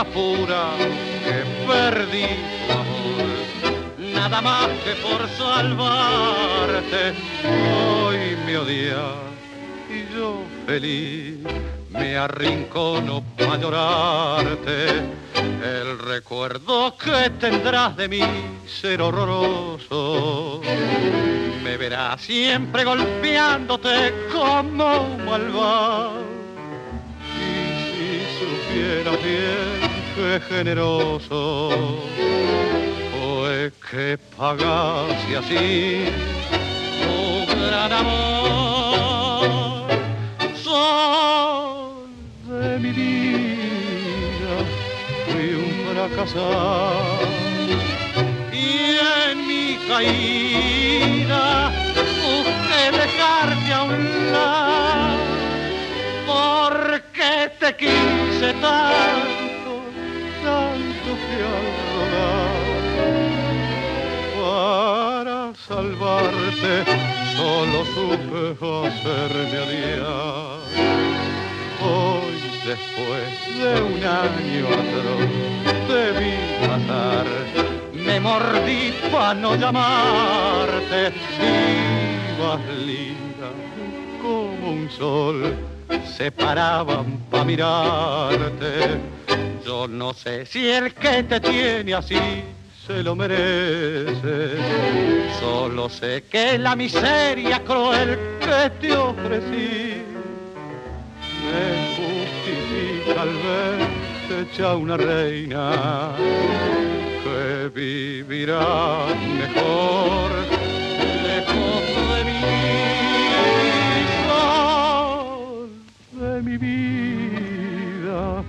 Pura 0.04 0.70
que 1.24 1.44
perdí 1.66 2.26
nada 4.14 4.40
más 4.40 4.68
que 4.84 4.94
por 4.96 5.28
salvarte 5.36 7.14
hoy 8.04 8.36
me 8.44 8.58
odias 8.58 9.16
y 9.90 10.14
yo 10.14 10.42
feliz 10.66 11.38
me 11.90 12.16
arrincono 12.16 13.22
para 13.36 13.56
llorarte. 13.56 14.88
El 15.34 15.98
recuerdo 15.98 16.96
que 16.96 17.30
tendrás 17.40 17.96
de 17.96 18.08
mí 18.08 18.22
ser 18.66 19.02
horroroso. 19.02 20.60
Me 21.62 21.76
verás 21.76 22.20
siempre 22.20 22.84
golpeándote 22.84 24.14
como 24.32 25.00
un 25.02 25.24
malvado. 25.24 26.22
Y 27.36 27.80
si 27.94 28.20
supieras 28.38 29.22
bien 29.22 29.87
generoso. 30.48 31.70
Fue 33.12 33.72
que 33.90 34.18
pagase 34.36 35.36
así 35.36 36.06
tu 37.02 37.46
gran 37.54 37.92
amor. 37.92 39.88
Sol 40.62 42.08
de 42.46 42.78
mi 42.78 42.90
vida, 42.90 44.54
fui 45.26 45.48
un 45.54 45.70
fracasado 45.88 47.18
y 48.52 48.98
en 49.30 49.46
mi 49.46 49.78
caída 49.88 51.72
busqué 52.20 52.82
dejarte 53.02 53.72
a 53.72 53.82
un 53.84 54.32
lado. 54.32 55.18
Porque 56.26 57.32
te 57.60 57.76
quise 57.76 58.52
tanto 58.60 59.47
tanto 60.48 61.10
que 61.26 61.38
Para 64.40 65.40
salvarte 65.68 66.74
solo 67.36 67.78
supe 67.94 68.42
hacerme 68.86 69.58
odiar. 69.66 70.60
Hoy 71.88 72.36
después 72.70 73.30
de 73.60 73.72
un 73.88 74.00
año 74.24 74.64
atroz 74.80 75.32
te 75.88 76.02
vi 76.18 76.34
pasar, 76.66 77.26
me 78.06 78.16
mordí 78.20 78.82
para 79.12 79.34
no 79.34 79.50
llamarte, 79.62 81.00
ibas 82.34 82.62
linda 82.86 83.50
como 84.22 84.64
un 84.72 84.90
sol 84.90 85.38
se 86.16 86.30
paraban 86.30 87.18
para 87.30 87.44
mirarte 87.44 88.98
yo 89.68 89.86
no 89.86 90.14
sé 90.14 90.46
si 90.46 90.68
el 90.70 90.94
que 90.94 91.22
te 91.24 91.40
tiene 91.40 91.92
así 91.92 92.18
se 92.86 93.02
lo 93.02 93.14
merece. 93.14 94.56
Solo 95.38 95.90
sé 95.90 96.24
que 96.30 96.56
la 96.56 96.74
miseria 96.74 97.62
cruel 97.62 98.18
que 98.40 98.70
te 98.80 98.96
ofrecí 98.96 100.02
me 101.44 101.66
justifica 101.98 103.22
al 103.22 103.34
ver 103.44 104.40
hecha 104.40 104.74
una 104.74 104.96
reina 104.96 106.12
que 107.22 107.68
vivirá 107.74 109.06
mejor 109.38 110.30
lejos 111.24 111.97
mi 116.42 116.56
vida 116.56 118.44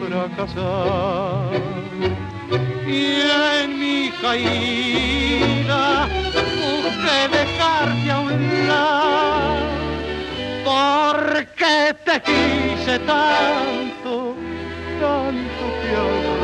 fracasar. 0.00 1.60
Y 2.86 3.22
en 3.60 3.78
mi 3.78 4.10
caída 4.22 6.08
busqué 6.60 7.18
dejarte 7.38 8.10
a 8.10 8.20
un 8.20 8.68
lado, 8.68 9.66
porque 10.64 11.94
te 12.04 12.16
quise 12.22 12.98
tanto, 13.00 14.34
tanto 15.00 15.64
que 15.80 15.90
al 16.02 16.34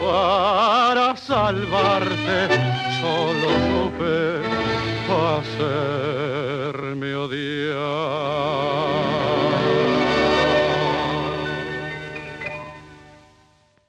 para 0.00 1.16
salvarte 1.16 2.38
solo 3.00 3.48
supe 3.68 4.57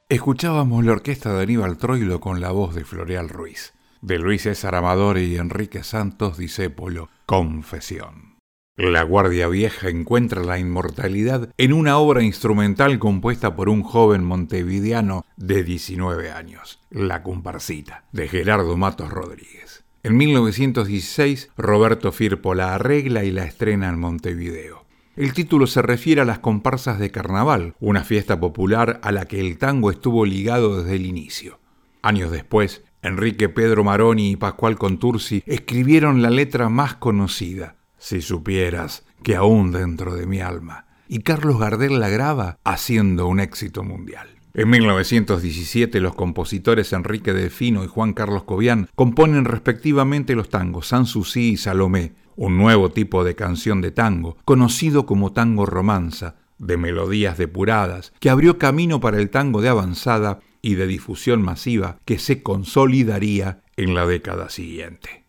Escuchábamos 0.09 0.85
la 0.85 0.93
orquesta 0.93 1.33
de 1.33 1.43
Aníbal 1.43 1.77
Troilo 1.77 2.19
con 2.19 2.41
la 2.41 2.51
voz 2.51 2.73
de 2.73 2.83
Floreal 2.83 3.29
Ruiz. 3.29 3.73
de 4.01 4.17
Luis 4.17 4.43
César 4.43 4.75
Amador 4.75 5.17
y 5.17 5.37
Enrique 5.37 5.83
Santos 5.83 6.37
Discépolo, 6.37 7.09
Confesión. 7.25 8.37
La 8.77 9.03
Guardia 9.03 9.49
Vieja 9.49 9.89
encuentra 9.89 10.41
la 10.41 10.57
inmortalidad 10.57 11.49
en 11.57 11.73
una 11.73 11.97
obra 11.97 12.23
instrumental 12.23 12.97
compuesta 12.97 13.55
por 13.55 13.67
un 13.67 13.83
joven 13.83 14.23
montevideano 14.23 15.25
de 15.35 15.65
19 15.65 16.31
años, 16.31 16.79
La 16.89 17.21
Comparsita, 17.21 18.05
de 18.13 18.29
Gerardo 18.29 18.77
Matos 18.77 19.09
Rodríguez. 19.09 19.68
En 20.01 20.15
1916, 20.15 21.49
Roberto 21.57 22.13
Firpo 22.13 22.55
la 22.55 22.73
arregla 22.73 23.25
y 23.25 23.31
la 23.31 23.43
estrena 23.43 23.89
en 23.89 23.99
Montevideo. 23.99 24.85
El 25.17 25.33
título 25.33 25.67
se 25.67 25.81
refiere 25.81 26.21
a 26.21 26.25
las 26.25 26.39
comparsas 26.39 26.99
de 26.99 27.11
carnaval, 27.11 27.75
una 27.81 28.05
fiesta 28.05 28.39
popular 28.39 29.01
a 29.03 29.11
la 29.11 29.25
que 29.25 29.41
el 29.41 29.57
tango 29.57 29.91
estuvo 29.91 30.25
ligado 30.25 30.81
desde 30.81 30.95
el 30.95 31.05
inicio. 31.05 31.59
Años 32.01 32.31
después, 32.31 32.81
Enrique 33.01 33.49
Pedro 33.49 33.83
Maroni 33.83 34.31
y 34.31 34.35
Pascual 34.37 34.77
Contursi 34.77 35.43
escribieron 35.45 36.21
la 36.21 36.29
letra 36.29 36.69
más 36.69 36.95
conocida, 36.95 37.75
Si 37.97 38.21
supieras 38.21 39.05
que 39.21 39.35
aún 39.35 39.73
dentro 39.73 40.15
de 40.15 40.25
mi 40.25 40.39
alma, 40.39 40.85
y 41.09 41.19
Carlos 41.19 41.59
Gardel 41.59 41.99
la 41.99 42.07
graba 42.07 42.57
haciendo 42.63 43.27
un 43.27 43.41
éxito 43.41 43.83
mundial. 43.83 44.38
En 44.55 44.69
1917 44.69 45.99
los 45.99 46.15
compositores 46.15 46.91
Enrique 46.93 47.33
Delfino 47.33 47.83
y 47.83 47.87
Juan 47.87 48.13
Carlos 48.13 48.43
Cobian 48.43 48.89
componen 48.95 49.45
respectivamente 49.45 50.35
los 50.35 50.49
tangos 50.49 50.87
Sanssouci 50.87 51.51
y 51.51 51.57
Salomé, 51.57 52.13
un 52.35 52.57
nuevo 52.57 52.89
tipo 52.89 53.23
de 53.23 53.35
canción 53.35 53.79
de 53.81 53.91
tango, 53.91 54.37
conocido 54.45 55.05
como 55.05 55.33
tango 55.33 55.67
romanza, 55.67 56.37
de 56.57 56.77
melodías 56.77 57.37
depuradas, 57.37 58.11
que 58.19 58.29
abrió 58.29 58.57
camino 58.57 58.99
para 58.99 59.19
el 59.19 59.29
tango 59.29 59.61
de 59.61 59.69
avanzada 59.69 60.39
y 60.61 60.75
de 60.75 60.87
difusión 60.87 61.41
masiva 61.41 61.99
que 62.05 62.17
se 62.17 62.41
consolidaría 62.41 63.61
en 63.77 63.93
la 63.93 64.05
década 64.05 64.49
siguiente. 64.49 65.25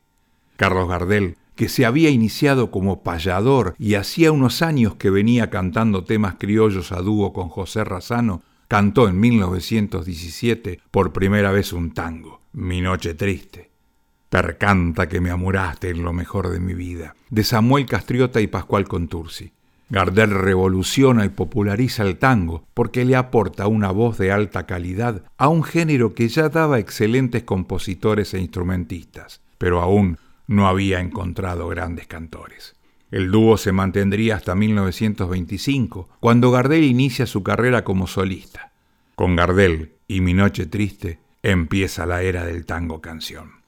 Carlos 0.57 0.89
Gardel, 0.89 1.37
que 1.55 1.69
se 1.69 1.85
había 1.85 2.09
iniciado 2.09 2.71
como 2.71 3.03
payador 3.03 3.75
y 3.79 3.95
hacía 3.95 4.33
unos 4.33 4.63
años 4.63 4.97
que 4.97 5.11
venía 5.11 5.51
cantando 5.51 6.05
temas 6.05 6.37
criollos 6.39 6.91
a 6.91 7.03
dúo 7.03 7.33
con 7.35 7.49
José 7.49 7.85
Razano, 7.85 8.43
cantó 8.71 9.09
en 9.09 9.19
1917 9.19 10.79
por 10.93 11.13
primera 11.13 11.51
vez 11.51 11.73
un 11.73 11.93
tango, 11.93 12.41
Mi 12.53 12.81
Noche 12.81 13.15
Triste. 13.15 13.69
Percanta 14.29 15.09
que 15.09 15.21
me 15.21 15.31
amuraste 15.31 15.91
en 15.91 16.05
lo 16.05 16.13
mejor 16.13 16.51
de 16.51 16.61
mi 16.61 16.75
vida, 16.75 17.17
de 17.31 17.43
Samuel 17.43 17.87
Castriota 17.87 18.41
y 18.41 18.47
Pascual 18.47 18.87
Contursi. 18.87 19.51
Gardel 19.89 20.31
revoluciona 20.31 21.25
y 21.25 21.31
populariza 21.31 22.05
el 22.05 22.19
tango 22.19 22.63
porque 22.73 23.05
le 23.05 23.17
aporta 23.17 23.67
una 23.67 23.91
voz 23.91 24.19
de 24.19 24.31
alta 24.31 24.67
calidad 24.67 25.25
a 25.37 25.49
un 25.49 25.65
género 25.65 26.15
que 26.15 26.29
ya 26.29 26.49
daba 26.49 26.79
excelentes 26.79 27.43
compositores 27.43 28.35
e 28.35 28.39
instrumentistas, 28.39 29.41
pero 29.59 29.81
aún 29.81 30.17
no 30.47 30.69
había 30.69 31.01
encontrado 31.01 31.67
grandes 31.67 32.07
cantores. 32.07 32.77
El 33.11 33.31
dúo 33.31 33.57
se 33.57 33.73
mantendría 33.73 34.37
hasta 34.37 34.55
1925, 34.55 36.09
cuando 36.21 36.51
Gardel 36.51 36.85
inicia 36.85 37.27
su 37.27 37.43
carrera 37.43 37.83
como 37.83 38.07
solista. 38.07 38.73
Con 39.17 39.37
Gardel 39.37 39.93
y 40.07 40.21
Mi 40.21 40.33
Noche 40.33 40.67
Triste 40.67 41.19
empieza 41.43 42.07
la 42.07 42.23
era 42.23 42.45
del 42.45 42.67
tango 42.67 43.01
canción. 43.01 43.61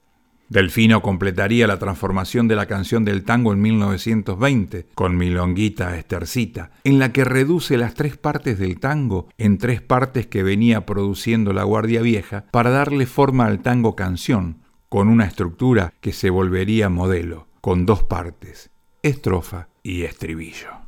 Delfino 0.49 1.01
completaría 1.01 1.67
la 1.67 1.79
transformación 1.79 2.47
de 2.47 2.55
la 2.55 2.67
canción 2.67 3.05
del 3.05 3.23
tango 3.23 3.53
en 3.53 3.61
1920 3.61 4.87
con 4.93 5.17
Milonguita 5.17 5.97
Estercita, 5.97 6.71
en 6.83 6.99
la 6.99 7.11
que 7.11 7.23
reduce 7.23 7.77
las 7.77 7.95
tres 7.95 8.17
partes 8.17 8.59
del 8.59 8.79
tango 8.79 9.29
en 9.37 9.57
tres 9.57 9.81
partes 9.81 10.27
que 10.27 10.43
venía 10.43 10.85
produciendo 10.85 11.53
la 11.53 11.63
Guardia 11.63 12.01
Vieja 12.01 12.45
para 12.51 12.69
darle 12.69 13.07
forma 13.07 13.45
al 13.45 13.61
tango 13.61 13.95
canción, 13.95 14.57
con 14.89 15.07
una 15.07 15.25
estructura 15.25 15.93
que 16.01 16.13
se 16.13 16.29
volvería 16.29 16.87
modelo, 16.87 17.47
con 17.61 17.85
dos 17.87 18.03
partes, 18.03 18.69
estrofa 19.03 19.67
y 19.83 20.03
estribillo. 20.05 20.82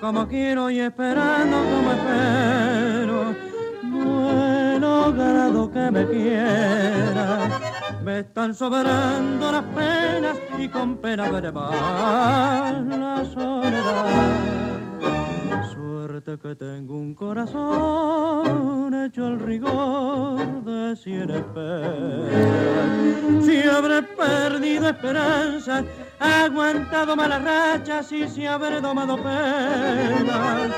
Como 0.00 0.26
quiero 0.26 0.70
y 0.70 0.80
esperando 0.80 1.56
como 1.56 1.92
espero. 1.92 3.34
No 3.82 4.30
he 4.30 4.78
logrado 4.78 5.70
que 5.70 5.90
me 5.90 6.06
quiera, 6.06 7.48
me 8.02 8.20
están 8.20 8.54
sobrando 8.54 9.52
las 9.52 9.64
penas 9.64 10.38
y 10.58 10.68
con 10.68 10.96
pena 10.98 11.30
más 11.52 12.84
la 12.86 13.24
soledad 13.24 14.31
si 28.32 28.46
habré 28.46 28.80
domado 28.80 29.16
penas. 29.16 30.70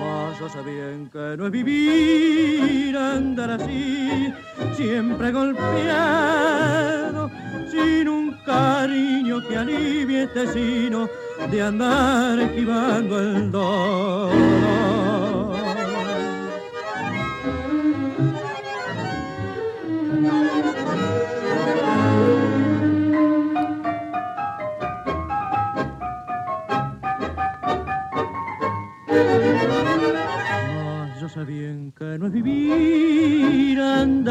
Mas 0.00 0.38
yo 0.38 0.48
sé 0.48 0.62
bien 0.62 1.10
que 1.12 1.36
no 1.36 1.46
es 1.46 1.52
vivir, 1.52 2.96
andar 2.96 3.50
así, 3.52 4.32
siempre 4.76 5.32
golpeado, 5.32 7.30
sin 7.70 8.08
un 8.08 8.32
cariño 8.44 9.46
que 9.46 9.56
alivie 9.56 10.22
este 10.24 10.46
sino 10.52 11.08
de 11.50 11.62
andar 11.62 12.23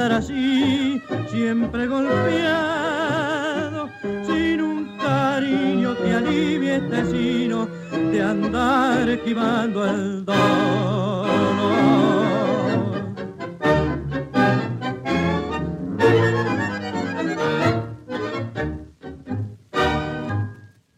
andar 0.04 0.20
así, 0.20 1.02
siempre 1.32 1.88
golpeado, 1.88 3.90
sin 4.26 4.62
un 4.62 4.98
cariño 4.98 5.96
que 5.96 6.14
alivie 6.14 6.76
este 6.76 7.06
sino 7.06 7.70
de 8.12 8.22
andar 8.22 9.10
esquivando 9.10 9.86
el 9.86 10.26
dolor. 10.26 11.24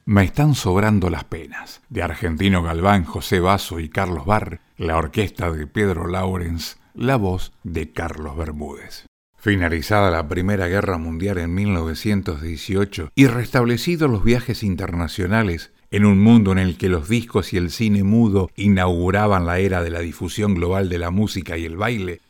Me 0.06 0.24
están 0.24 0.56
sobrando 0.56 1.12
las 1.12 1.26
penas, 1.26 1.84
de 1.90 2.02
Argentino 2.02 2.64
Galván, 2.64 3.04
José 3.04 3.40
Basso 3.40 3.80
y 3.80 3.90
Carlos 3.90 4.26
Barr, 4.26 4.62
la 4.78 4.98
orquesta 4.98 5.52
de 5.52 5.68
Pedro 5.68 6.08
Laurens, 6.08 6.80
la 6.96 7.18
voz 7.18 7.52
de 7.64 7.92
Carlos 7.92 8.38
Bermúdez. 8.38 9.06
Finalizada 9.38 10.10
la 10.10 10.28
Primera 10.28 10.68
Guerra 10.68 10.98
Mundial 10.98 11.38
en 11.38 11.54
1918 11.54 13.12
y 13.14 13.28
restablecidos 13.28 14.10
los 14.10 14.24
viajes 14.24 14.64
internacionales, 14.64 15.72
en 15.92 16.06
un 16.06 16.20
mundo 16.20 16.52
en 16.52 16.58
el 16.58 16.78
que 16.78 16.90
los 16.90 17.08
discos 17.08 17.54
y 17.54 17.58
el 17.58 17.70
cine 17.70 18.04
mudo 18.04 18.50
inauguraban 18.56 19.46
la 19.46 19.60
era 19.60 19.84
de 19.84 19.92
la 19.92 20.00
difusión 20.00 20.56
global 20.56 20.90
de 20.90 20.98
la 20.98 21.12
música 21.12 21.58
y 21.58 21.66
el 21.66 21.78
baile, 21.78 22.22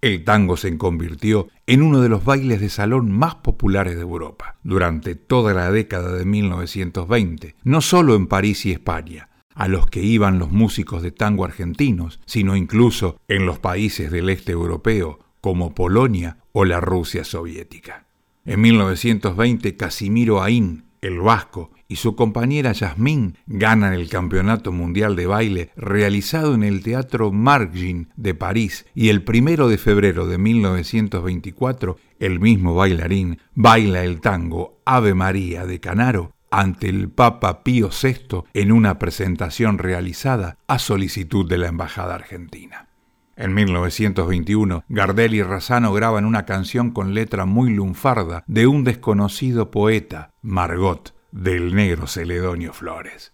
el 0.00 0.24
tango 0.24 0.56
se 0.56 0.76
convirtió 0.78 1.48
en 1.66 1.82
uno 1.82 2.00
de 2.00 2.08
los 2.08 2.24
bailes 2.24 2.60
de 2.60 2.70
salón 2.70 3.12
más 3.12 3.36
populares 3.36 3.94
de 3.94 4.00
Europa 4.00 4.56
durante 4.64 5.14
toda 5.14 5.54
la 5.54 5.70
década 5.70 6.12
de 6.12 6.24
1920, 6.24 7.54
no 7.62 7.80
solo 7.80 8.16
en 8.16 8.26
París 8.26 8.66
y 8.66 8.72
España, 8.72 9.28
a 9.54 9.68
los 9.68 9.86
que 9.86 10.02
iban 10.02 10.38
los 10.38 10.50
músicos 10.50 11.02
de 11.02 11.12
tango 11.12 11.44
argentinos, 11.44 12.20
sino 12.26 12.56
incluso 12.56 13.20
en 13.28 13.46
los 13.46 13.58
países 13.58 14.10
del 14.10 14.28
este 14.30 14.52
europeo 14.52 15.18
como 15.40 15.74
Polonia 15.74 16.38
o 16.52 16.64
la 16.64 16.80
Rusia 16.80 17.24
soviética. 17.24 18.06
En 18.44 18.60
1920 18.60 19.76
Casimiro 19.76 20.42
Aín, 20.42 20.84
el 21.00 21.20
vasco, 21.20 21.70
y 21.92 21.96
su 21.96 22.16
compañera 22.16 22.72
Yasmín 22.72 23.36
ganan 23.46 23.92
el 23.92 24.08
Campeonato 24.08 24.72
Mundial 24.72 25.14
de 25.14 25.26
Baile 25.26 25.70
realizado 25.76 26.54
en 26.54 26.62
el 26.62 26.82
Teatro 26.82 27.32
Margin 27.32 28.08
de 28.16 28.34
París 28.34 28.86
y 28.94 29.10
el 29.10 29.22
primero 29.22 29.68
de 29.68 29.76
febrero 29.76 30.26
de 30.26 30.38
1924 30.38 31.98
el 32.18 32.40
mismo 32.40 32.74
bailarín 32.74 33.40
baila 33.54 34.04
el 34.04 34.22
tango 34.22 34.80
Ave 34.86 35.12
María 35.12 35.66
de 35.66 35.80
Canaro 35.80 36.32
ante 36.52 36.88
el 36.88 37.08
Papa 37.08 37.64
Pío 37.64 37.88
VI 37.90 38.44
en 38.54 38.70
una 38.70 38.98
presentación 38.98 39.78
realizada 39.78 40.58
a 40.68 40.78
solicitud 40.78 41.48
de 41.48 41.58
la 41.58 41.68
Embajada 41.68 42.14
Argentina. 42.14 42.88
En 43.36 43.54
1921, 43.54 44.84
Gardel 44.88 45.34
y 45.34 45.42
Razzano 45.42 45.92
graban 45.94 46.26
una 46.26 46.44
canción 46.44 46.90
con 46.90 47.14
letra 47.14 47.46
muy 47.46 47.72
lunfarda 47.72 48.44
de 48.46 48.66
un 48.66 48.84
desconocido 48.84 49.70
poeta, 49.70 50.30
Margot, 50.42 51.14
del 51.32 51.74
negro 51.74 52.06
Celedonio 52.06 52.74
Flores. 52.74 53.32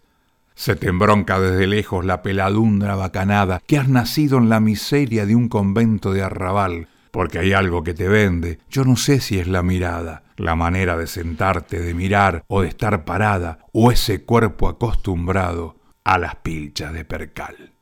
Se 0.54 0.76
te 0.76 0.88
embronca 0.88 1.40
desde 1.40 1.66
lejos 1.66 2.04
la 2.04 2.22
peladundra 2.22 2.94
bacanada 2.94 3.60
que 3.66 3.78
has 3.78 3.88
nacido 3.88 4.38
en 4.38 4.48
la 4.48 4.60
miseria 4.60 5.26
de 5.26 5.34
un 5.34 5.48
convento 5.48 6.12
de 6.12 6.22
arrabal, 6.22 6.86
porque 7.10 7.40
hay 7.40 7.52
algo 7.52 7.82
que 7.82 7.94
te 7.94 8.08
vende, 8.08 8.60
yo 8.70 8.84
no 8.84 8.96
sé 8.96 9.20
si 9.20 9.40
es 9.40 9.48
la 9.48 9.64
mirada, 9.64 10.22
la 10.38 10.54
manera 10.54 10.96
de 10.96 11.06
sentarte, 11.06 11.80
de 11.80 11.94
mirar 11.94 12.44
o 12.48 12.62
de 12.62 12.68
estar 12.68 13.04
parada, 13.04 13.66
o 13.72 13.90
ese 13.90 14.24
cuerpo 14.24 14.68
acostumbrado 14.68 15.80
a 16.04 16.18
las 16.18 16.36
pilchas 16.36 16.92
de 16.92 17.04
percal. 17.04 17.74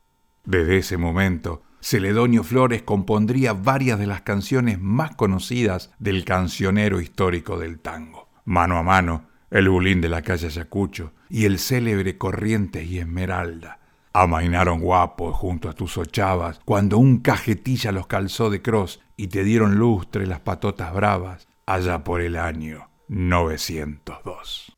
Desde 0.45 0.79
ese 0.79 0.97
momento, 0.97 1.63
Celedonio 1.81 2.43
Flores 2.43 2.83
compondría 2.83 3.53
varias 3.53 3.99
de 3.99 4.07
las 4.07 4.23
canciones 4.23 4.81
más 4.81 5.15
conocidas 5.15 5.93
del 5.99 6.25
cancionero 6.25 7.01
histórico 7.01 7.59
del 7.59 7.79
tango. 7.79 8.29
Mano 8.45 8.79
a 8.79 8.83
mano, 8.83 9.29
el 9.51 9.69
bulín 9.69 10.01
de 10.01 10.09
la 10.09 10.23
calle 10.23 10.47
Ayacucho 10.47 11.13
y 11.29 11.45
el 11.45 11.59
célebre 11.59 12.19
Corrientes 12.19 12.87
y 12.87 12.99
Esmeralda. 12.99 13.79
Amainaron 14.13 14.81
guapos 14.81 15.37
junto 15.37 15.69
a 15.69 15.75
tus 15.75 15.99
ochavas 15.99 16.61
cuando 16.65 16.99
un 16.99 17.19
cajetilla 17.19 17.93
los 17.93 18.07
calzó 18.07 18.51
de 18.51 18.63
cross 18.63 19.01
y 19.17 19.29
te 19.29 19.45
dieron 19.45 19.77
lustre 19.77 20.27
las 20.27 20.41
patotas 20.41 20.93
bravas 20.95 21.47
allá 21.67 22.05
por 22.05 22.21
el 22.21 22.37
año 22.37 22.89
902. 23.09 24.77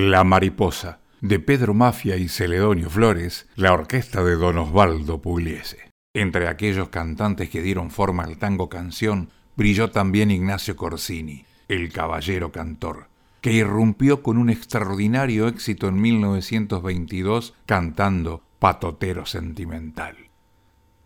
La 0.00 0.22
Mariposa, 0.22 1.00
de 1.20 1.40
Pedro 1.40 1.74
Mafia 1.74 2.16
y 2.16 2.28
Celedonio 2.28 2.88
Flores, 2.88 3.48
la 3.56 3.72
orquesta 3.72 4.22
de 4.22 4.36
Don 4.36 4.56
Osvaldo 4.56 5.20
Pugliese. 5.20 5.90
Entre 6.14 6.46
aquellos 6.46 6.88
cantantes 6.90 7.50
que 7.50 7.62
dieron 7.62 7.90
forma 7.90 8.22
al 8.22 8.38
tango 8.38 8.68
canción, 8.68 9.30
brilló 9.56 9.90
también 9.90 10.30
Ignacio 10.30 10.76
Corsini, 10.76 11.46
el 11.66 11.92
caballero 11.92 12.52
cantor, 12.52 13.08
que 13.40 13.50
irrumpió 13.50 14.22
con 14.22 14.38
un 14.38 14.50
extraordinario 14.50 15.48
éxito 15.48 15.88
en 15.88 16.00
1922 16.00 17.54
cantando 17.66 18.44
Patotero 18.60 19.26
Sentimental. 19.26 20.14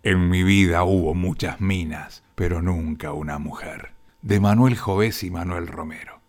En 0.02 0.28
mi 0.28 0.42
vida 0.42 0.84
hubo 0.84 1.14
muchas 1.14 1.62
minas, 1.62 2.24
pero 2.34 2.60
nunca 2.60 3.14
una 3.14 3.38
mujer. 3.38 3.94
De 4.20 4.38
Manuel 4.38 4.76
Jovés 4.76 5.22
y 5.22 5.30
Manuel 5.30 5.66
Romero. 5.66 6.21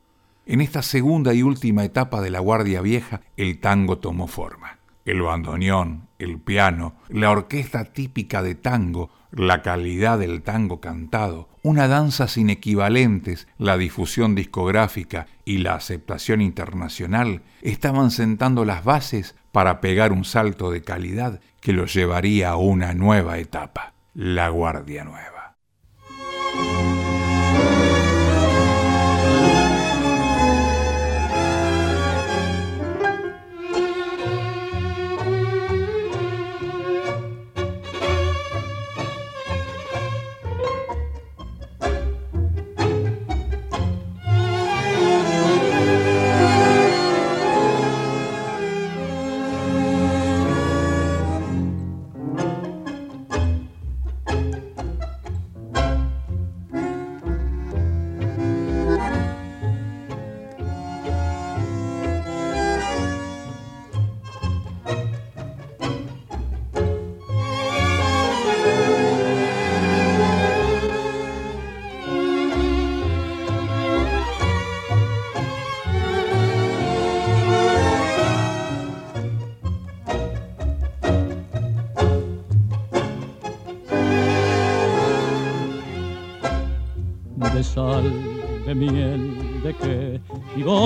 En 0.45 0.60
esta 0.60 0.82
segunda 0.82 1.34
y 1.34 1.41
última 1.41 1.86
etapa 1.86 2.21
de 2.21 2.29
la 2.29 2.39
Guardia 2.39 2.82
Vieja, 2.82 3.21
el 3.38 3.60
tango 3.60 3.99
tomó 3.99 4.27
forma. 4.27 4.77
El 5.06 5.21
bandoneón, 5.21 6.08
el 6.19 6.38
piano, 6.38 6.95
la 7.08 7.32
orquesta 7.32 7.86
típica 7.86 8.43
de 8.43 8.56
tango, 8.56 9.10
la 9.32 9.62
calidad 9.62 10.19
del 10.19 10.41
tango 10.41 10.82
cantado, 10.82 11.49
una 11.62 11.88
danza 11.88 12.27
sin 12.27 12.49
equivalentes, 12.49 13.47
la 13.58 13.77
difusión 13.77 14.36
discográfica 14.36 15.27
y 15.45 15.60
la 15.60 15.75
aceptación 15.75 16.41
internacional 16.41 17.41
estaban 17.62 18.12
sentando 18.12 18.65
las 18.65 18.84
bases 18.84 19.36
para 19.53 19.79
pegar 19.79 20.12
un 20.12 20.25
salto 20.25 20.71
de 20.71 20.82
calidad 20.82 21.39
que 21.62 21.71
lo 21.71 21.86
llevaría 21.86 22.49
a 22.49 22.58
una 22.58 22.93
nueva 22.93 23.38
etapa, 23.38 23.93
la 24.13 24.49
Guardia 24.49 25.06
Nueva. 25.06 25.56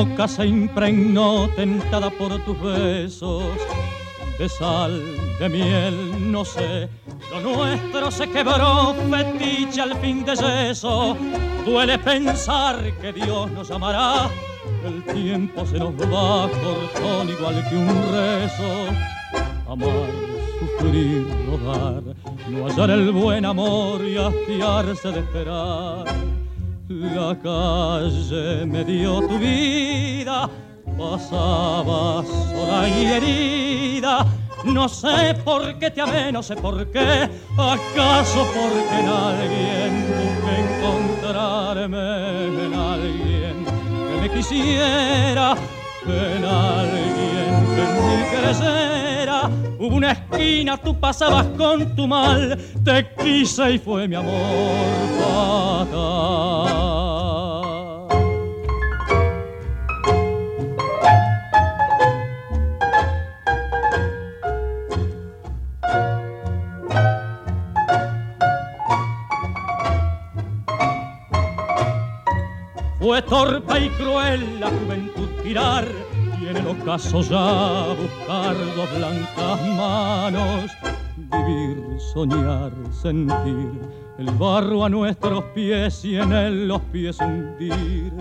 Boca 0.10 0.28
se 0.28 0.46
impregnó 0.46 1.50
tentada 1.56 2.10
por 2.10 2.38
tus 2.44 2.60
besos 2.62 3.44
de 4.38 4.48
sal, 4.48 5.02
de 5.40 5.50
miel, 5.50 6.32
no 6.32 6.46
sé. 6.46 6.88
Lo 7.32 7.40
nuestro 7.42 8.12
se 8.12 8.30
quebró, 8.30 8.96
fetiche 9.10 9.82
al 9.82 9.96
fin 9.98 10.24
de 10.24 10.36
yeso. 10.36 11.18
Duele 11.66 11.98
pensar 11.98 12.78
que 13.02 13.14
Dios 13.14 13.50
nos 13.52 13.72
amará. 13.72 14.30
El 14.86 15.04
tiempo 15.04 15.66
se 15.66 15.80
nos 15.80 15.94
va, 15.96 16.50
cortón 16.50 17.30
igual 17.30 17.68
que 17.70 17.76
un 17.76 17.88
rezo. 18.12 18.88
Amar, 19.68 20.10
sufrir, 20.60 21.26
rodar, 21.50 22.04
no 22.50 22.68
hallar 22.68 22.90
el 22.92 23.12
buen 23.12 23.46
amor 23.46 24.06
y 24.06 24.18
hastiarse 24.18 25.12
de 25.12 25.20
esperar 25.20 26.37
la 26.90 27.36
calle 27.36 28.66
me 28.66 28.84
dio 28.86 29.20
tu 29.20 29.38
vida, 29.38 30.50
pasaba 30.98 32.24
sola 32.24 32.88
y 32.88 33.06
herida. 33.06 34.26
No 34.64 34.88
sé 34.88 35.36
por 35.44 35.78
qué 35.80 35.92
te 35.92 36.02
amé, 36.02 36.32
no 36.32 36.42
sé 36.42 36.56
por 36.56 36.90
qué, 36.92 37.30
acaso 37.58 38.48
porque 38.54 39.00
en 39.00 39.08
alguien 39.08 40.06
busqué 40.08 40.54
encontrarme, 40.78 42.66
en 42.66 42.74
alguien 42.74 43.66
que 43.66 44.22
me 44.22 44.30
quisiera, 44.30 45.56
en 46.06 46.46
alguien 46.46 47.66
que 47.76 47.84
me 48.02 48.42
creciera. 48.42 49.07
Hubo 49.80 49.96
una 49.96 50.12
esquina, 50.12 50.78
tú 50.78 51.00
pasabas 51.00 51.46
con 51.58 51.96
tu 51.96 52.08
mal, 52.08 52.58
te 52.84 53.08
quise 53.22 53.74
y 53.74 53.80
fue 53.80 54.08
mi 54.08 54.16
amor 54.16 54.34
fatal. 55.20 56.88
Fue 73.00 73.22
torpe 73.22 73.86
y 73.86 73.90
cruel 73.92 74.60
la 74.60 74.70
juventud 74.70 75.30
tirar 75.42 76.07
en 76.58 76.66
el 76.66 76.82
ocaso 76.82 77.22
ya 77.22 77.94
buscar 77.94 78.56
dos 78.76 78.98
blancas 78.98 79.68
manos. 79.76 80.72
Vivir, 81.18 82.00
soñar, 82.14 82.72
sentir 82.92 83.82
el 84.18 84.30
barro 84.32 84.86
a 84.86 84.90
nuestros 84.90 85.44
pies 85.56 86.04
y 86.06 86.18
en 86.18 86.32
él 86.32 86.68
los 86.68 86.82
pies 86.84 87.20
hundir. 87.20 88.14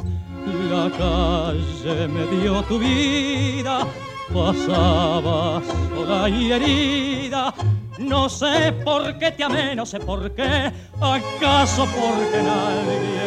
La 0.70 0.90
calle 0.90 2.08
me 2.08 2.26
dio 2.36 2.62
tu 2.62 2.78
vida, 2.78 3.86
pasabas 4.32 5.64
sola 5.94 6.28
y 6.28 6.52
herida. 6.52 7.54
No 7.98 8.28
sé 8.28 8.72
por 8.84 9.18
qué 9.18 9.30
te 9.32 9.44
amé, 9.44 9.74
no 9.74 9.86
sé 9.86 9.98
por 10.00 10.30
qué, 10.32 10.70
acaso 11.00 11.86
porque 11.86 12.42
nadie 12.42 13.26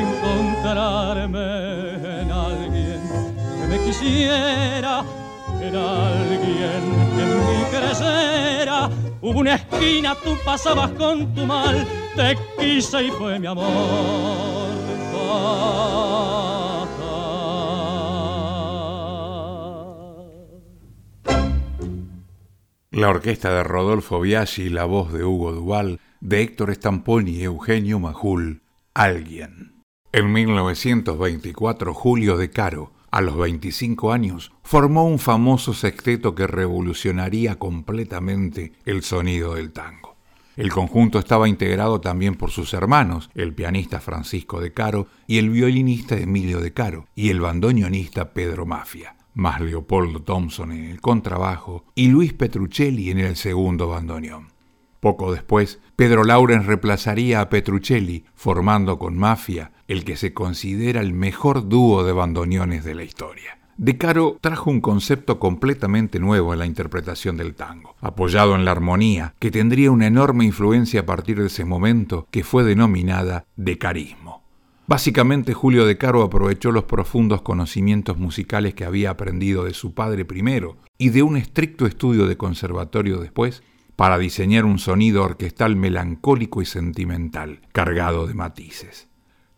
encontrarme 0.00 1.38
en 1.38 2.02
alguien 2.02 2.02
que 2.02 2.11
me 3.72 3.78
quisiera, 3.84 5.02
en 5.60 5.76
alguien 5.76 6.82
que 7.16 7.24
me 7.24 7.78
creciera. 7.78 8.90
Hubo 9.22 9.40
una 9.40 9.54
esquina, 9.54 10.14
tú 10.22 10.36
pasabas 10.44 10.90
con 10.92 11.34
tu 11.34 11.46
mal, 11.46 11.86
te 12.14 12.36
quise 12.58 13.04
y 13.04 13.10
fue 13.10 13.38
mi 13.38 13.46
amor. 13.46 14.72
La 22.90 23.08
orquesta 23.08 23.54
de 23.54 23.64
Rodolfo 23.64 24.20
Biaggi 24.20 24.64
y 24.64 24.68
la 24.68 24.84
voz 24.84 25.14
de 25.14 25.24
Hugo 25.24 25.52
Duval, 25.52 25.98
de 26.20 26.42
Héctor 26.42 26.70
Estamponi 26.70 27.30
y 27.30 27.44
Eugenio 27.44 27.98
Majul, 27.98 28.60
Alguien. 28.92 29.82
En 30.12 30.30
1924, 30.30 31.94
Julio 31.94 32.36
de 32.36 32.50
Caro, 32.50 32.92
a 33.12 33.20
los 33.20 33.36
25 33.36 34.12
años, 34.12 34.52
formó 34.64 35.06
un 35.06 35.20
famoso 35.20 35.74
sexteto 35.74 36.34
que 36.34 36.46
revolucionaría 36.48 37.58
completamente 37.58 38.72
el 38.86 39.02
sonido 39.02 39.54
del 39.54 39.70
tango. 39.70 40.16
El 40.56 40.70
conjunto 40.70 41.18
estaba 41.18 41.48
integrado 41.48 42.00
también 42.00 42.34
por 42.34 42.50
sus 42.50 42.74
hermanos, 42.74 43.30
el 43.34 43.54
pianista 43.54 44.00
Francisco 44.00 44.60
de 44.60 44.72
Caro 44.72 45.06
y 45.26 45.38
el 45.38 45.50
violinista 45.50 46.16
Emilio 46.16 46.60
de 46.60 46.72
Caro, 46.72 47.06
y 47.14 47.28
el 47.28 47.40
bandoneonista 47.40 48.32
Pedro 48.32 48.66
Mafia, 48.66 49.16
más 49.34 49.60
Leopoldo 49.60 50.22
Thompson 50.22 50.72
en 50.72 50.84
el 50.84 51.00
contrabajo 51.00 51.84
y 51.94 52.08
Luis 52.08 52.32
Petruccelli 52.32 53.10
en 53.10 53.18
el 53.18 53.36
segundo 53.36 53.88
bandoneón. 53.88 54.48
Poco 55.00 55.32
después, 55.32 55.80
Pedro 55.96 56.22
Lauren 56.22 56.64
reemplazaría 56.64 57.40
a 57.40 57.48
Petruccelli, 57.48 58.24
formando 58.34 58.98
con 58.98 59.18
Mafia 59.18 59.72
el 59.92 60.04
que 60.04 60.16
se 60.16 60.32
considera 60.32 61.00
el 61.02 61.12
mejor 61.12 61.68
dúo 61.68 62.02
de 62.02 62.12
bandoneones 62.12 62.82
de 62.82 62.94
la 62.94 63.04
historia. 63.04 63.58
De 63.76 63.98
Caro 63.98 64.38
trajo 64.40 64.70
un 64.70 64.80
concepto 64.80 65.38
completamente 65.38 66.18
nuevo 66.18 66.52
en 66.52 66.60
la 66.60 66.66
interpretación 66.66 67.36
del 67.36 67.54
tango, 67.54 67.94
apoyado 68.00 68.54
en 68.54 68.64
la 68.64 68.70
armonía, 68.70 69.34
que 69.38 69.50
tendría 69.50 69.90
una 69.90 70.06
enorme 70.06 70.46
influencia 70.46 71.00
a 71.00 71.06
partir 71.06 71.38
de 71.38 71.46
ese 71.46 71.66
momento 71.66 72.26
que 72.30 72.42
fue 72.42 72.64
denominada 72.64 73.44
decarismo. 73.56 74.42
Básicamente 74.86 75.52
Julio 75.52 75.84
de 75.84 75.98
Caro 75.98 76.22
aprovechó 76.22 76.72
los 76.72 76.84
profundos 76.84 77.42
conocimientos 77.42 78.18
musicales 78.18 78.74
que 78.74 78.84
había 78.84 79.10
aprendido 79.10 79.64
de 79.64 79.74
su 79.74 79.94
padre 79.94 80.24
primero 80.24 80.78
y 80.96 81.10
de 81.10 81.22
un 81.22 81.36
estricto 81.36 81.86
estudio 81.86 82.26
de 82.26 82.36
conservatorio 82.38 83.18
después 83.18 83.62
para 83.96 84.16
diseñar 84.16 84.64
un 84.64 84.78
sonido 84.78 85.22
orquestal 85.22 85.76
melancólico 85.76 86.62
y 86.62 86.66
sentimental, 86.66 87.60
cargado 87.72 88.26
de 88.26 88.34
matices. 88.34 89.11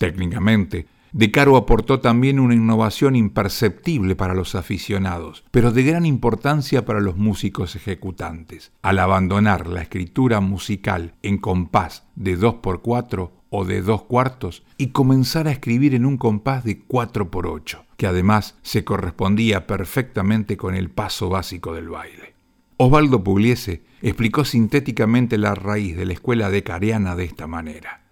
Técnicamente, 0.05 0.87
De 1.13 1.31
Caro 1.31 1.57
aportó 1.57 1.99
también 2.01 2.39
una 2.39 2.55
innovación 2.55 3.17
imperceptible 3.17 4.15
para 4.15 4.35
los 4.35 4.55
aficionados, 4.55 5.47
pero 5.51 5.73
de 5.73 5.83
gran 5.83 6.05
importancia 6.05 6.85
para 6.85 7.01
los 7.01 7.17
músicos 7.17 7.75
ejecutantes, 7.75 8.71
al 8.83 8.99
abandonar 8.99 9.67
la 9.67 9.81
escritura 9.81 10.41
musical 10.41 11.15
en 11.23 11.39
compás 11.39 12.05
de 12.17 12.39
2x4 12.39 13.31
o 13.49 13.65
de 13.65 13.81
dos 13.81 14.03
cuartos 14.03 14.63
y 14.77 14.89
comenzar 14.89 15.49
a 15.49 15.53
escribir 15.53 15.95
en 15.95 16.05
un 16.05 16.19
compás 16.19 16.65
de 16.65 16.87
4x8, 16.87 17.85
que 17.97 18.07
además 18.07 18.59
se 18.61 18.85
correspondía 18.85 19.67
perfectamente 19.67 20.59
con 20.59 20.75
el 20.75 20.91
paso 20.91 21.31
básico 21.31 21.73
del 21.73 21.89
baile. 21.89 22.35
Osvaldo 22.77 23.25
Pugliese 23.25 23.85
explicó 24.03 24.45
sintéticamente 24.45 25.39
la 25.39 25.55
raíz 25.55 25.97
de 25.97 26.05
la 26.05 26.13
escuela 26.13 26.51
decariana 26.51 27.17
de 27.17 27.25
esta 27.25 27.47
manera. 27.47 28.04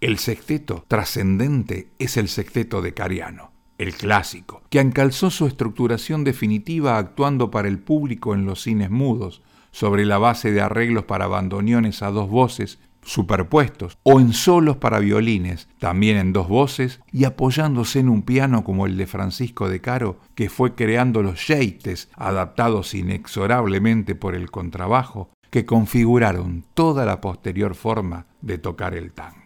El 0.00 0.16
sexteto 0.16 0.82
trascendente 0.88 1.90
es 1.98 2.16
el 2.16 2.28
sexteto 2.28 2.80
decariano, 2.80 3.52
el 3.76 3.92
clásico, 3.94 4.62
que 4.70 4.80
encalzó 4.80 5.28
su 5.28 5.46
estructuración 5.46 6.24
definitiva 6.24 6.96
actuando 6.96 7.50
para 7.50 7.68
el 7.68 7.78
público 7.78 8.34
en 8.34 8.46
los 8.46 8.62
cines 8.62 8.88
mudos, 8.90 9.42
sobre 9.72 10.06
la 10.06 10.16
base 10.16 10.52
de 10.52 10.62
arreglos 10.62 11.04
para 11.04 11.26
bandoneones 11.26 12.02
a 12.02 12.10
dos 12.10 12.30
voces 12.30 12.78
superpuestos 13.02 13.98
o 14.02 14.20
en 14.20 14.32
solos 14.32 14.78
para 14.78 15.00
violines, 15.00 15.68
también 15.78 16.16
en 16.16 16.32
dos 16.32 16.48
voces, 16.48 17.00
y 17.12 17.24
apoyándose 17.24 18.00
en 18.00 18.08
un 18.08 18.22
piano 18.22 18.64
como 18.64 18.86
el 18.86 18.96
de 18.96 19.06
Francisco 19.06 19.68
de 19.68 19.82
Caro, 19.82 20.18
que 20.34 20.48
fue 20.48 20.74
creando 20.74 21.22
los 21.22 21.40
jeites 21.40 22.08
adaptados 22.14 22.94
inexorablemente 22.94 24.14
por 24.14 24.34
el 24.34 24.50
contrabajo, 24.50 25.28
que 25.50 25.66
configuraron 25.66 26.64
toda 26.72 27.04
la 27.04 27.20
posterior 27.20 27.74
forma 27.74 28.26
de 28.40 28.56
tocar 28.56 28.94
el 28.94 29.12
tango. 29.12 29.39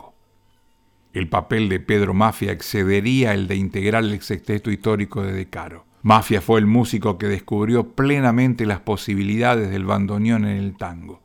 El 1.15 1.29
papel 1.29 1.69
de 1.69 1.81
Pedro 1.81 2.13
Mafia 2.13 2.53
excedería 2.53 3.33
el 3.33 3.47
de 3.49 3.57
integrar 3.57 4.05
el 4.05 4.21
sexteto 4.21 4.71
histórico 4.71 5.23
de 5.23 5.33
De 5.33 5.49
Caro. 5.49 5.87
Mafia 6.03 6.43
fue 6.43 6.59
el 6.59 6.67
músico 6.67 7.17
que 7.17 7.29
descubrió 7.29 7.95
plenamente 7.95 8.67
las 8.67 8.81
posibilidades 8.81 9.71
del 9.71 9.87
bandoneón 9.87 10.45
en 10.45 10.59
el 10.59 10.77
tango 10.77 11.23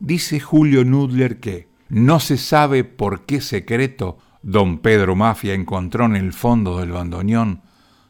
Dice 0.00 0.40
Julio 0.40 0.84
Nudler 0.84 1.38
que 1.38 1.68
no 1.88 2.18
se 2.20 2.36
sabe 2.36 2.84
por 2.84 3.24
qué 3.24 3.40
secreto 3.40 4.18
don 4.42 4.78
Pedro 4.78 5.14
Mafia 5.14 5.54
encontró 5.54 6.04
en 6.04 6.16
el 6.16 6.32
fondo 6.32 6.78
del 6.78 6.90
bandoneón 6.90 7.62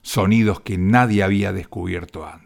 sonidos 0.03 0.61
que 0.61 0.79
nadie 0.79 1.23
había 1.23 1.53
descubierto 1.53 2.27
antes. 2.27 2.44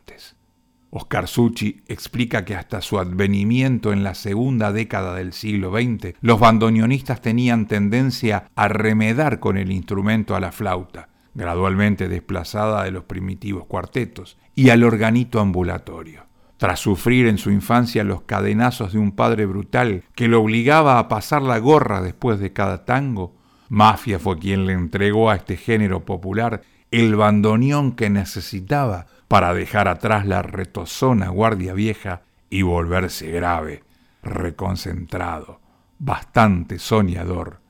Oscar 0.90 1.28
Succi 1.28 1.82
explica 1.86 2.44
que 2.44 2.54
hasta 2.54 2.80
su 2.80 2.98
advenimiento 2.98 3.92
en 3.92 4.02
la 4.02 4.14
segunda 4.14 4.72
década 4.72 5.14
del 5.14 5.32
siglo 5.32 5.70
XX, 5.72 6.14
los 6.20 6.40
bandoneonistas 6.40 7.20
tenían 7.20 7.66
tendencia 7.66 8.44
a 8.54 8.68
remedar 8.68 9.38
con 9.38 9.58
el 9.58 9.70
instrumento 9.70 10.34
a 10.34 10.40
la 10.40 10.50
flauta, 10.50 11.08
gradualmente 11.34 12.08
desplazada 12.08 12.84
de 12.84 12.90
los 12.90 13.04
primitivos 13.04 13.66
cuartetos, 13.66 14.38
y 14.54 14.70
al 14.70 14.82
organito 14.82 15.40
ambulatorio. 15.40 16.26
Tras 16.56 16.80
sufrir 16.80 17.28
en 17.28 17.38
su 17.38 17.50
infancia 17.50 18.02
los 18.02 18.22
cadenazos 18.22 18.92
de 18.92 18.98
un 18.98 19.12
padre 19.12 19.46
brutal 19.46 20.02
que 20.14 20.26
lo 20.26 20.42
obligaba 20.42 20.98
a 20.98 21.06
pasar 21.06 21.42
la 21.42 21.58
gorra 21.58 22.00
después 22.00 22.40
de 22.40 22.52
cada 22.52 22.84
tango, 22.84 23.36
Mafia 23.68 24.18
fue 24.18 24.38
quien 24.38 24.66
le 24.66 24.72
entregó 24.72 25.30
a 25.30 25.36
este 25.36 25.56
género 25.56 26.04
popular 26.04 26.62
el 26.90 27.14
bandoneón 27.14 27.92
que 27.92 28.08
necesitaba 28.10 29.06
para 29.28 29.52
dejar 29.54 29.88
atrás 29.88 30.26
la 30.26 30.42
retozona 30.42 31.28
guardia 31.28 31.74
vieja 31.74 32.22
y 32.50 32.62
volverse 32.62 33.30
grave, 33.30 33.84
reconcentrado, 34.22 35.60
bastante 35.98 36.78
soñador 36.78 37.60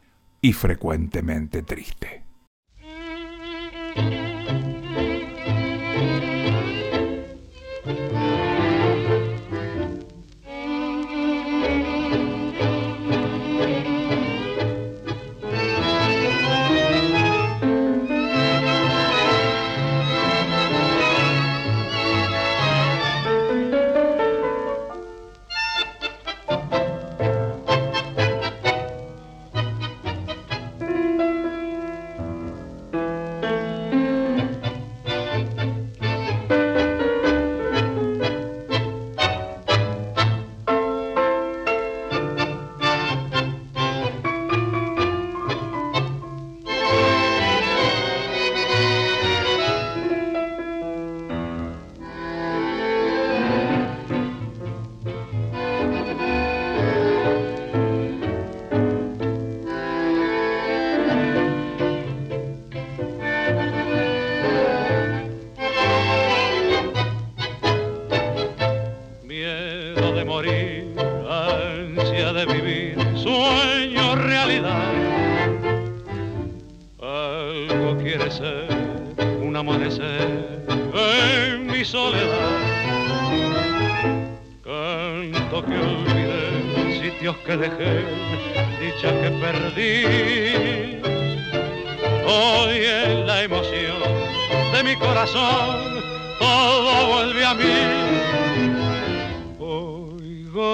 y 0.40 0.52
frecuentemente 0.52 1.62
triste. 1.62 2.22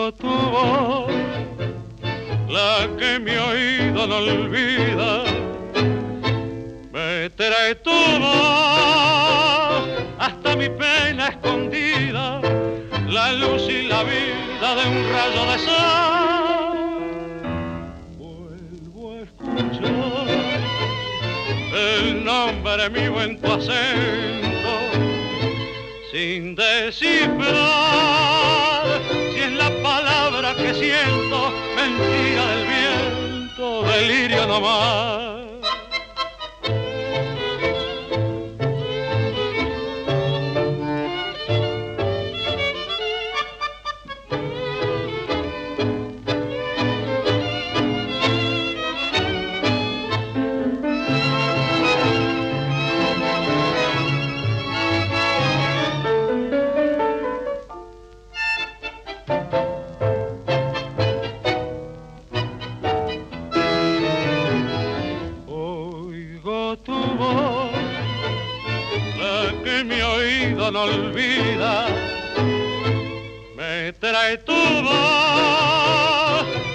solo 0.05 0.13
tu 0.13 0.29
voz, 0.29 1.11
la 2.49 2.89
que 2.99 3.19
mi 3.19 3.37
oído 3.37 4.07
no 4.07 4.17
olvida, 4.17 5.25
me 6.93 7.31
trae 7.31 7.75
tu 7.77 7.91
voz 8.21 9.89
hasta 10.19 10.57
mi 10.57 10.69
pena 10.69 11.29
escondida, 11.29 12.43
la 13.09 13.33
luz 13.33 13.67
y 13.69 13.85
la 13.85 14.03
vida 14.03 14.75
de 14.75 14.89
un 14.91 15.13
rayo 15.13 15.47
de 15.51 15.59
sol. 15.59 16.79
Vuelvo 18.19 19.15
el 21.75 22.25
nombre 22.25 22.91
mío 22.91 23.23
en 23.23 23.41
tu 23.41 23.53
acento 23.53 24.71
sin 26.13 26.55
descifrar. 26.55 28.54
mentira 31.89 32.47
del 32.47 32.67
viento, 32.67 33.83
delirio 33.83 34.47
nomás. 34.47 35.44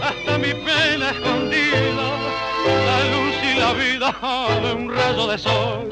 Hasta 0.01 0.37
mi 0.37 0.53
pena 0.53 1.11
escondida, 1.11 2.17
la 2.85 2.99
luz 3.11 3.35
y 3.43 3.59
la 3.59 3.73
vida 3.73 4.15
de 4.61 4.73
un 4.73 4.89
rayo 4.95 5.27
de 5.27 5.37
sol. 5.37 5.89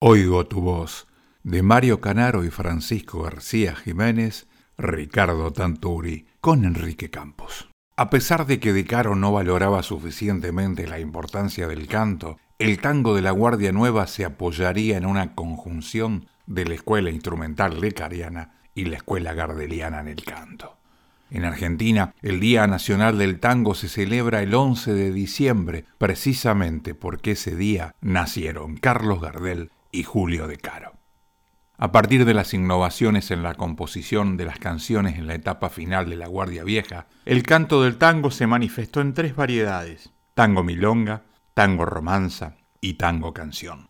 Oigo 0.00 0.46
tu 0.46 0.60
voz, 0.60 1.06
de 1.42 1.62
Mario 1.62 2.00
Canaro 2.00 2.44
y 2.44 2.50
Francisco 2.50 3.22
García 3.22 3.74
Jiménez, 3.74 4.48
Ricardo 4.76 5.52
Tanturi, 5.52 6.26
con 6.40 6.64
Enrique 6.64 7.10
Campos. 7.10 7.68
A 7.96 8.10
pesar 8.10 8.46
de 8.46 8.58
que 8.58 8.72
De 8.72 8.84
Caro 8.84 9.14
no 9.14 9.32
valoraba 9.32 9.82
suficientemente 9.82 10.86
la 10.86 10.98
importancia 10.98 11.68
del 11.68 11.86
canto, 11.86 12.38
el 12.58 12.80
tango 12.80 13.14
de 13.14 13.22
la 13.22 13.30
Guardia 13.30 13.70
Nueva 13.70 14.06
se 14.06 14.24
apoyaría 14.24 14.96
en 14.96 15.06
una 15.06 15.34
conjunción 15.34 16.26
de 16.46 16.64
la 16.64 16.74
escuela 16.74 17.10
instrumental 17.10 17.80
lecariana 17.80 18.60
y 18.74 18.86
la 18.86 18.96
escuela 18.96 19.34
gardeliana 19.34 20.00
en 20.00 20.08
el 20.08 20.24
canto. 20.24 20.78
En 21.30 21.46
Argentina, 21.46 22.14
el 22.20 22.40
Día 22.40 22.66
Nacional 22.66 23.16
del 23.16 23.40
Tango 23.40 23.74
se 23.74 23.88
celebra 23.88 24.42
el 24.42 24.54
11 24.54 24.92
de 24.92 25.12
diciembre, 25.12 25.86
precisamente 25.96 26.94
porque 26.94 27.30
ese 27.30 27.56
día 27.56 27.94
nacieron 28.02 28.76
Carlos 28.76 29.22
Gardel 29.22 29.70
y 29.90 30.02
Julio 30.02 30.46
De 30.46 30.58
Caro. 30.58 30.92
A 31.78 31.90
partir 31.90 32.26
de 32.26 32.34
las 32.34 32.52
innovaciones 32.52 33.30
en 33.30 33.42
la 33.42 33.54
composición 33.54 34.36
de 34.36 34.44
las 34.44 34.58
canciones 34.58 35.16
en 35.16 35.26
la 35.26 35.34
etapa 35.34 35.70
final 35.70 36.08
de 36.08 36.16
La 36.16 36.28
Guardia 36.28 36.64
Vieja, 36.64 37.06
el 37.24 37.42
canto 37.42 37.82
del 37.82 37.96
tango 37.96 38.30
se 38.30 38.46
manifestó 38.46 39.00
en 39.00 39.14
tres 39.14 39.34
variedades, 39.34 40.12
tango 40.34 40.62
milonga, 40.62 41.22
tango 41.54 41.86
romanza 41.86 42.56
y 42.80 42.94
tango 42.94 43.32
canción. 43.32 43.88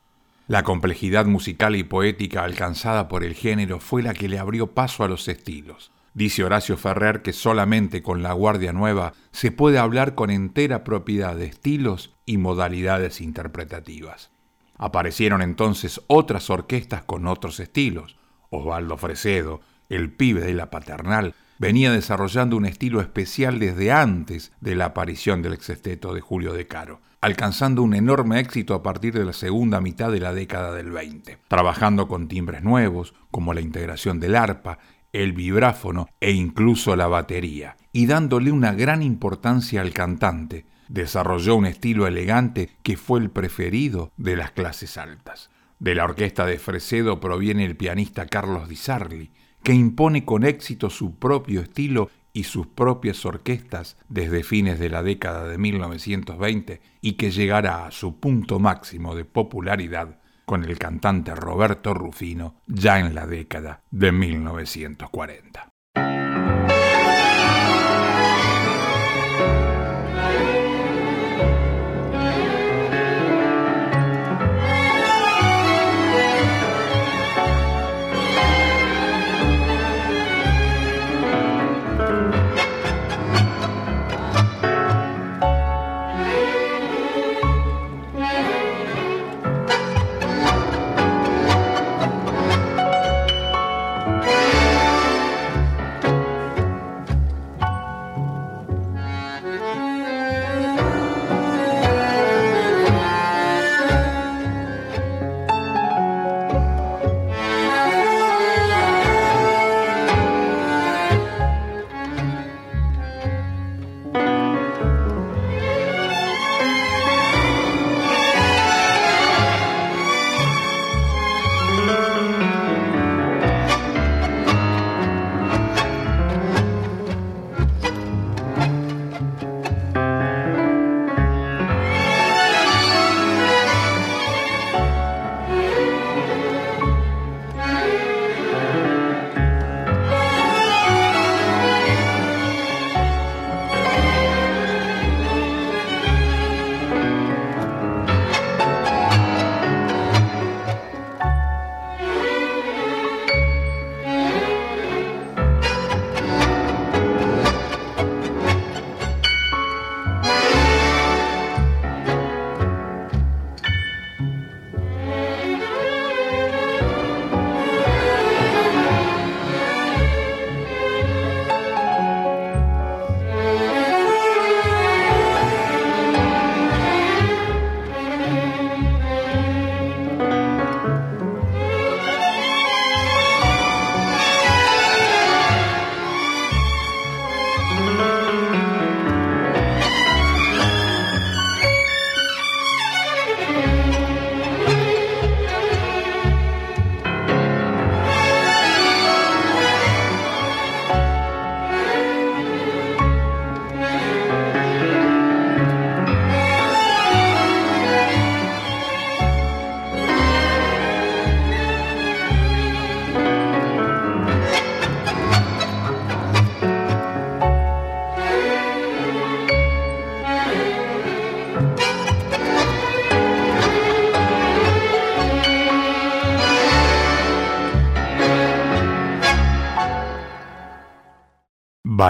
La 0.48 0.64
complejidad 0.64 1.26
musical 1.26 1.76
y 1.76 1.84
poética 1.84 2.42
alcanzada 2.42 3.06
por 3.06 3.22
el 3.22 3.34
género 3.34 3.78
fue 3.78 4.02
la 4.02 4.12
que 4.12 4.28
le 4.28 4.40
abrió 4.40 4.72
paso 4.72 5.04
a 5.04 5.08
los 5.08 5.28
estilos. 5.28 5.92
Dice 6.14 6.42
Horacio 6.42 6.76
Ferrer 6.76 7.22
que 7.22 7.32
solamente 7.32 8.02
con 8.02 8.22
la 8.22 8.32
Guardia 8.32 8.72
Nueva 8.72 9.14
se 9.30 9.52
puede 9.52 9.78
hablar 9.78 10.16
con 10.16 10.30
entera 10.30 10.82
propiedad 10.82 11.36
de 11.36 11.46
estilos 11.46 12.16
y 12.26 12.38
modalidades 12.38 13.20
interpretativas. 13.20 14.30
Aparecieron 14.76 15.42
entonces 15.42 16.00
otras 16.08 16.50
orquestas 16.50 17.04
con 17.04 17.28
otros 17.28 17.60
estilos. 17.60 18.16
Osvaldo 18.50 18.96
Fresedo, 18.96 19.60
el 19.88 20.10
pibe 20.10 20.40
de 20.40 20.54
la 20.54 20.70
paternal, 20.70 21.34
venía 21.58 21.92
desarrollando 21.92 22.56
un 22.56 22.66
estilo 22.66 23.00
especial 23.00 23.60
desde 23.60 23.92
antes 23.92 24.52
de 24.60 24.74
la 24.74 24.86
aparición 24.86 25.40
del 25.40 25.52
exesteto 25.52 26.12
de 26.12 26.20
Julio 26.20 26.52
de 26.52 26.66
Caro 26.66 27.00
alcanzando 27.22 27.84
un 27.84 27.94
enorme 27.94 28.40
éxito 28.40 28.74
a 28.74 28.82
partir 28.82 29.14
de 29.14 29.24
la 29.24 29.32
segunda 29.32 29.80
mitad 29.80 30.10
de 30.10 30.18
la 30.18 30.34
década 30.34 30.74
del 30.74 30.90
20, 30.90 31.38
trabajando 31.46 32.08
con 32.08 32.26
timbres 32.26 32.64
nuevos, 32.64 33.14
como 33.30 33.54
la 33.54 33.60
integración 33.60 34.18
del 34.18 34.34
arpa, 34.34 34.80
el 35.12 35.32
vibráfono 35.32 36.08
e 36.20 36.32
incluso 36.32 36.96
la 36.96 37.06
batería, 37.06 37.76
y 37.92 38.06
dándole 38.06 38.50
una 38.50 38.72
gran 38.72 39.02
importancia 39.02 39.80
al 39.82 39.92
cantante, 39.92 40.66
desarrolló 40.88 41.54
un 41.54 41.66
estilo 41.66 42.08
elegante 42.08 42.70
que 42.82 42.96
fue 42.96 43.20
el 43.20 43.30
preferido 43.30 44.10
de 44.16 44.34
las 44.34 44.50
clases 44.50 44.98
altas. 44.98 45.48
De 45.78 45.94
la 45.94 46.04
orquesta 46.04 46.44
de 46.44 46.58
Fresedo 46.58 47.20
proviene 47.20 47.64
el 47.64 47.76
pianista 47.76 48.26
Carlos 48.26 48.68
Di 48.68 48.76
Sarli, 48.76 49.30
que 49.62 49.72
impone 49.72 50.24
con 50.24 50.44
éxito 50.44 50.90
su 50.90 51.20
propio 51.20 51.60
estilo 51.60 52.10
y 52.32 52.44
sus 52.44 52.66
propias 52.66 53.24
orquestas 53.24 53.96
desde 54.08 54.42
fines 54.42 54.78
de 54.78 54.88
la 54.88 55.02
década 55.02 55.46
de 55.48 55.58
1920 55.58 56.80
y 57.00 57.12
que 57.14 57.30
llegará 57.30 57.86
a 57.86 57.90
su 57.90 58.18
punto 58.18 58.58
máximo 58.58 59.14
de 59.14 59.24
popularidad 59.24 60.18
con 60.44 60.64
el 60.64 60.78
cantante 60.78 61.34
Roberto 61.34 61.94
Rufino 61.94 62.56
ya 62.66 62.98
en 62.98 63.14
la 63.14 63.26
década 63.26 63.82
de 63.90 64.12
1940. 64.12 65.68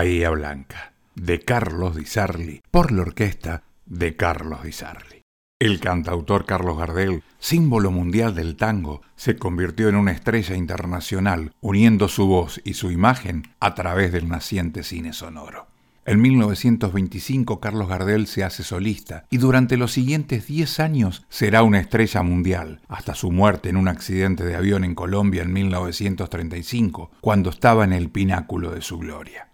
Bahía 0.02 0.30
Blanca, 0.30 0.94
de 1.14 1.38
Carlos 1.42 1.94
Di 1.94 2.06
Sarli, 2.06 2.60
por 2.72 2.90
la 2.90 3.02
orquesta 3.02 3.62
de 3.86 4.16
Carlos 4.16 4.64
Di 4.64 4.72
Sarli. 4.72 5.22
El 5.60 5.78
cantautor 5.78 6.44
Carlos 6.44 6.76
Gardel, 6.76 7.22
símbolo 7.38 7.92
mundial 7.92 8.34
del 8.34 8.56
tango, 8.56 9.02
se 9.14 9.36
convirtió 9.36 9.88
en 9.88 9.94
una 9.94 10.10
estrella 10.10 10.56
internacional, 10.56 11.52
uniendo 11.60 12.08
su 12.08 12.26
voz 12.26 12.60
y 12.64 12.74
su 12.74 12.90
imagen 12.90 13.44
a 13.60 13.76
través 13.76 14.10
del 14.10 14.28
naciente 14.28 14.82
cine 14.82 15.12
sonoro. 15.12 15.68
En 16.04 16.20
1925 16.20 17.60
Carlos 17.60 17.86
Gardel 17.86 18.26
se 18.26 18.42
hace 18.42 18.64
solista 18.64 19.26
y 19.30 19.36
durante 19.36 19.76
los 19.76 19.92
siguientes 19.92 20.48
10 20.48 20.80
años 20.80 21.24
será 21.28 21.62
una 21.62 21.78
estrella 21.78 22.24
mundial, 22.24 22.80
hasta 22.88 23.14
su 23.14 23.30
muerte 23.30 23.68
en 23.68 23.76
un 23.76 23.86
accidente 23.86 24.42
de 24.42 24.56
avión 24.56 24.82
en 24.82 24.96
Colombia 24.96 25.42
en 25.42 25.52
1935, 25.52 27.12
cuando 27.20 27.50
estaba 27.50 27.84
en 27.84 27.92
el 27.92 28.10
pináculo 28.10 28.72
de 28.72 28.80
su 28.80 28.98
gloria. 28.98 29.51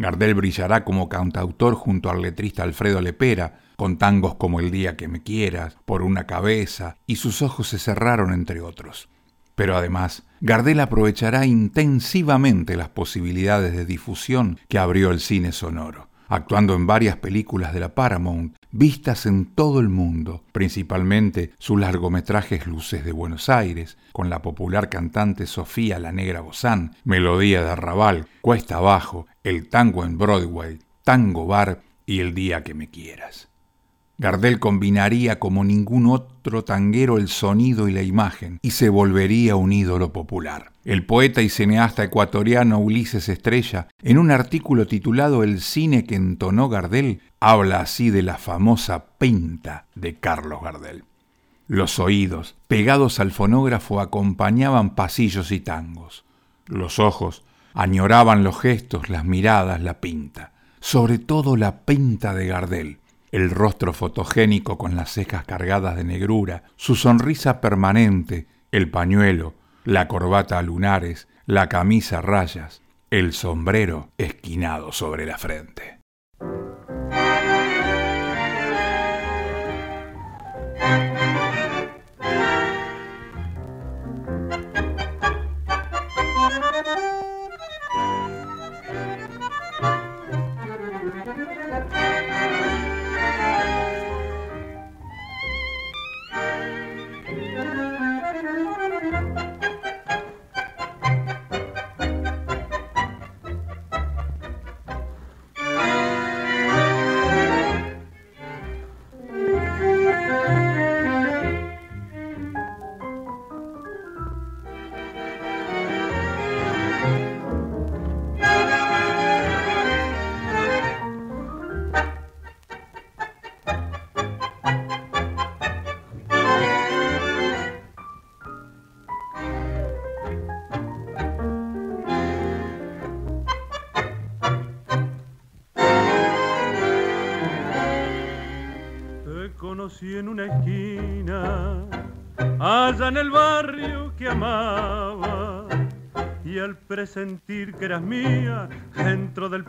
Gardel 0.00 0.34
brillará 0.34 0.82
como 0.82 1.10
cantautor 1.10 1.74
junto 1.74 2.08
al 2.08 2.22
letrista 2.22 2.62
Alfredo 2.62 3.02
Lepera, 3.02 3.60
con 3.76 3.98
tangos 3.98 4.34
como 4.36 4.58
El 4.58 4.70
día 4.70 4.96
que 4.96 5.08
me 5.08 5.22
quieras, 5.22 5.76
Por 5.84 6.00
una 6.00 6.26
cabeza, 6.26 6.96
y 7.06 7.16
sus 7.16 7.42
ojos 7.42 7.68
se 7.68 7.78
cerraron 7.78 8.32
entre 8.32 8.62
otros. 8.62 9.10
Pero 9.54 9.76
además, 9.76 10.22
Gardel 10.40 10.80
aprovechará 10.80 11.44
intensivamente 11.44 12.76
las 12.76 12.88
posibilidades 12.88 13.76
de 13.76 13.84
difusión 13.84 14.58
que 14.68 14.78
abrió 14.78 15.10
el 15.10 15.20
cine 15.20 15.52
sonoro, 15.52 16.08
actuando 16.30 16.74
en 16.74 16.86
varias 16.86 17.16
películas 17.16 17.74
de 17.74 17.80
la 17.80 17.94
Paramount, 17.94 18.56
vistas 18.70 19.26
en 19.26 19.46
todo 19.46 19.80
el 19.80 19.88
mundo, 19.88 20.44
principalmente 20.52 21.50
sus 21.58 21.78
largometrajes 21.78 22.66
Luces 22.66 23.04
de 23.04 23.12
Buenos 23.12 23.48
Aires, 23.48 23.98
con 24.12 24.30
la 24.30 24.40
popular 24.40 24.88
cantante 24.88 25.46
Sofía 25.46 25.98
la 25.98 26.12
Negra 26.12 26.40
Bozán, 26.40 26.96
Melodía 27.04 27.62
de 27.62 27.70
Arrabal, 27.70 28.28
Cuesta 28.40 28.76
Abajo, 28.76 29.26
El 29.42 29.68
Tango 29.68 30.04
en 30.04 30.16
Broadway, 30.16 30.78
Tango 31.02 31.46
Bar 31.46 31.82
y 32.06 32.20
El 32.20 32.32
Día 32.32 32.62
que 32.62 32.74
me 32.74 32.88
quieras. 32.88 33.49
Gardel 34.20 34.58
combinaría 34.58 35.38
como 35.38 35.64
ningún 35.64 36.06
otro 36.06 36.62
tanguero 36.62 37.16
el 37.16 37.28
sonido 37.28 37.88
y 37.88 37.92
la 37.92 38.02
imagen 38.02 38.58
y 38.60 38.72
se 38.72 38.90
volvería 38.90 39.56
un 39.56 39.72
ídolo 39.72 40.12
popular. 40.12 40.72
El 40.84 41.06
poeta 41.06 41.40
y 41.40 41.48
cineasta 41.48 42.04
ecuatoriano 42.04 42.78
Ulises 42.80 43.30
Estrella, 43.30 43.88
en 44.02 44.18
un 44.18 44.30
artículo 44.30 44.86
titulado 44.86 45.42
El 45.42 45.62
cine 45.62 46.04
que 46.04 46.16
entonó 46.16 46.68
Gardel, 46.68 47.22
habla 47.40 47.80
así 47.80 48.10
de 48.10 48.20
la 48.20 48.36
famosa 48.36 49.06
pinta 49.16 49.86
de 49.94 50.16
Carlos 50.16 50.60
Gardel. 50.62 51.04
Los 51.66 51.98
oídos, 51.98 52.56
pegados 52.68 53.20
al 53.20 53.30
fonógrafo, 53.30 54.00
acompañaban 54.00 54.96
pasillos 54.96 55.50
y 55.50 55.60
tangos. 55.60 56.26
Los 56.66 56.98
ojos 56.98 57.42
añoraban 57.72 58.44
los 58.44 58.60
gestos, 58.60 59.08
las 59.08 59.24
miradas, 59.24 59.80
la 59.80 59.98
pinta. 59.98 60.52
Sobre 60.78 61.18
todo 61.18 61.56
la 61.56 61.86
pinta 61.86 62.34
de 62.34 62.46
Gardel 62.46 62.99
el 63.32 63.50
rostro 63.50 63.92
fotogénico 63.92 64.78
con 64.78 64.96
las 64.96 65.12
cejas 65.12 65.44
cargadas 65.44 65.96
de 65.96 66.04
negrura, 66.04 66.64
su 66.76 66.96
sonrisa 66.96 67.60
permanente, 67.60 68.46
el 68.72 68.90
pañuelo, 68.90 69.54
la 69.84 70.08
corbata 70.08 70.58
a 70.58 70.62
lunares, 70.62 71.28
la 71.46 71.68
camisa 71.68 72.18
a 72.18 72.22
rayas, 72.22 72.82
el 73.10 73.32
sombrero 73.32 74.10
esquinado 74.18 74.92
sobre 74.92 75.26
la 75.26 75.38
frente. 75.38 75.99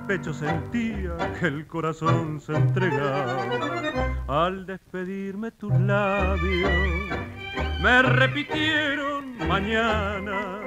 Pecho 0.07 0.33
sentía 0.33 1.15
que 1.39 1.47
el 1.47 1.67
corazón 1.67 2.39
se 2.39 2.53
entregaba. 2.53 3.37
Al 4.27 4.65
despedirme 4.65 5.51
tus 5.51 5.73
labios, 5.79 6.71
me 7.81 8.01
repitieron 8.01 9.37
mañana. 9.47 10.59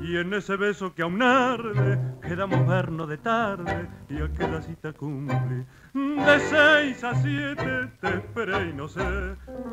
Y 0.00 0.18
en 0.18 0.34
ese 0.34 0.56
beso 0.56 0.94
que 0.94 1.02
aún 1.02 1.22
arde, 1.22 1.98
quedamos 2.22 2.66
vernos 2.66 3.08
de 3.08 3.18
tarde 3.18 3.88
y 4.08 4.22
aquella 4.22 4.62
cita 4.62 4.92
cumple 4.92 5.66
de 5.96 6.40
seis 6.40 7.02
a 7.04 7.14
siete 7.14 7.88
te 8.00 8.08
esperé 8.08 8.68
y 8.68 8.72
no 8.74 8.86
sé 8.86 9.00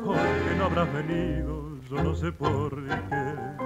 por 0.02 0.16
qué 0.16 0.56
no 0.56 0.64
habrás 0.64 0.92
venido, 0.92 1.78
yo 1.90 2.02
no 2.02 2.14
sé 2.14 2.32
por 2.32 2.82
qué. 2.86 3.63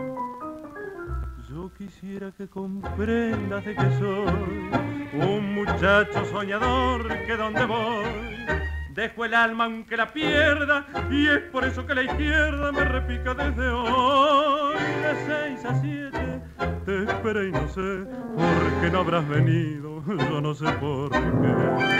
Quisiera 1.76 2.32
que 2.32 2.48
comprendas 2.48 3.64
de 3.64 3.74
que 3.74 3.98
soy 3.98 4.70
un 5.12 5.54
muchacho 5.54 6.24
soñador 6.26 7.08
que 7.26 7.36
donde 7.36 7.64
voy 7.66 8.04
dejo 8.94 9.24
el 9.24 9.34
alma 9.34 9.64
aunque 9.64 9.96
la 9.96 10.12
pierda 10.12 10.86
y 11.10 11.28
es 11.28 11.38
por 11.52 11.64
eso 11.64 11.86
que 11.86 11.94
la 11.94 12.02
izquierda 12.02 12.72
me 12.72 12.84
repica 12.84 13.34
desde 13.34 13.68
hoy. 13.68 14.76
De 14.76 15.14
seis 15.26 15.64
a 15.64 15.80
siete 15.80 16.40
te 16.84 17.04
esperé 17.04 17.48
y 17.48 17.52
no 17.52 17.68
sé 17.68 18.06
por 18.34 18.80
qué 18.80 18.90
no 18.90 19.00
habrás 19.00 19.28
venido 19.28 20.02
yo 20.06 20.40
no 20.40 20.54
sé 20.54 20.66
por 20.80 21.10
qué 21.10 21.98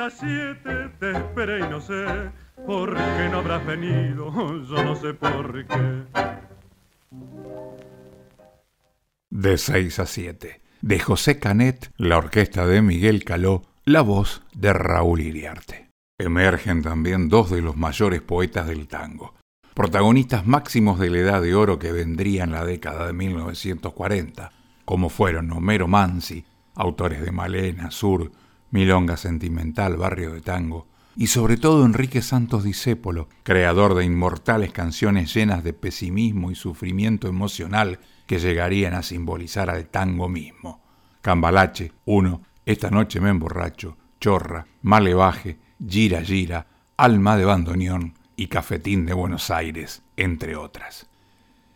a 0.00 0.08
siete 0.08 0.88
te 0.98 1.10
esperé 1.10 1.58
y 1.58 1.68
no 1.68 1.78
sé 1.80 2.30
por 2.66 2.94
qué 2.94 3.28
no 3.30 3.38
habrás 3.38 3.66
venido, 3.66 4.32
yo 4.64 4.84
no 4.84 4.96
sé 4.96 5.12
por 5.12 5.66
qué. 5.66 6.04
De 9.32 9.58
6 9.58 10.00
a 10.00 10.06
7. 10.06 10.60
De 10.82 10.98
José 10.98 11.38
Canet, 11.38 11.92
la 11.96 12.18
orquesta 12.18 12.66
de 12.66 12.82
Miguel 12.82 13.22
Caló, 13.22 13.62
la 13.84 14.02
voz 14.02 14.42
de 14.54 14.72
Raúl 14.72 15.20
Iriarte. 15.20 15.88
Emergen 16.18 16.82
también 16.82 17.28
dos 17.28 17.48
de 17.48 17.62
los 17.62 17.76
mayores 17.76 18.22
poetas 18.22 18.66
del 18.66 18.88
tango, 18.88 19.36
protagonistas 19.72 20.48
máximos 20.48 20.98
de 20.98 21.10
la 21.10 21.18
edad 21.18 21.42
de 21.42 21.54
oro 21.54 21.78
que 21.78 21.92
vendría 21.92 22.42
en 22.42 22.50
la 22.50 22.64
década 22.64 23.06
de 23.06 23.12
1940, 23.12 24.50
como 24.84 25.08
fueron 25.08 25.52
Homero 25.52 25.86
Mansi, 25.86 26.44
autores 26.74 27.20
de 27.20 27.30
Malena, 27.30 27.92
Sur, 27.92 28.32
Milonga 28.72 29.16
Sentimental, 29.16 29.96
Barrio 29.96 30.32
de 30.32 30.40
Tango, 30.40 30.88
y 31.14 31.28
sobre 31.28 31.56
todo 31.56 31.86
Enrique 31.86 32.20
Santos 32.20 32.64
Discépolo, 32.64 33.28
creador 33.44 33.94
de 33.94 34.04
inmortales 34.04 34.72
canciones 34.72 35.32
llenas 35.32 35.62
de 35.62 35.72
pesimismo 35.72 36.50
y 36.50 36.56
sufrimiento 36.56 37.28
emocional 37.28 38.00
que 38.30 38.38
llegarían 38.38 38.94
a 38.94 39.02
simbolizar 39.02 39.70
al 39.70 39.88
tango 39.88 40.28
mismo. 40.28 40.80
Cambalache, 41.20 41.90
uno, 42.04 42.42
Esta 42.64 42.88
noche 42.88 43.20
me 43.20 43.28
emborracho, 43.28 43.96
Chorra, 44.20 44.68
Malevaje, 44.82 45.58
Gira 45.84 46.22
Gira, 46.22 46.68
Alma 46.96 47.36
de 47.36 47.44
bandoneón 47.44 48.14
y 48.36 48.46
Cafetín 48.46 49.04
de 49.04 49.14
Buenos 49.14 49.50
Aires, 49.50 50.02
entre 50.16 50.54
otras. 50.54 51.08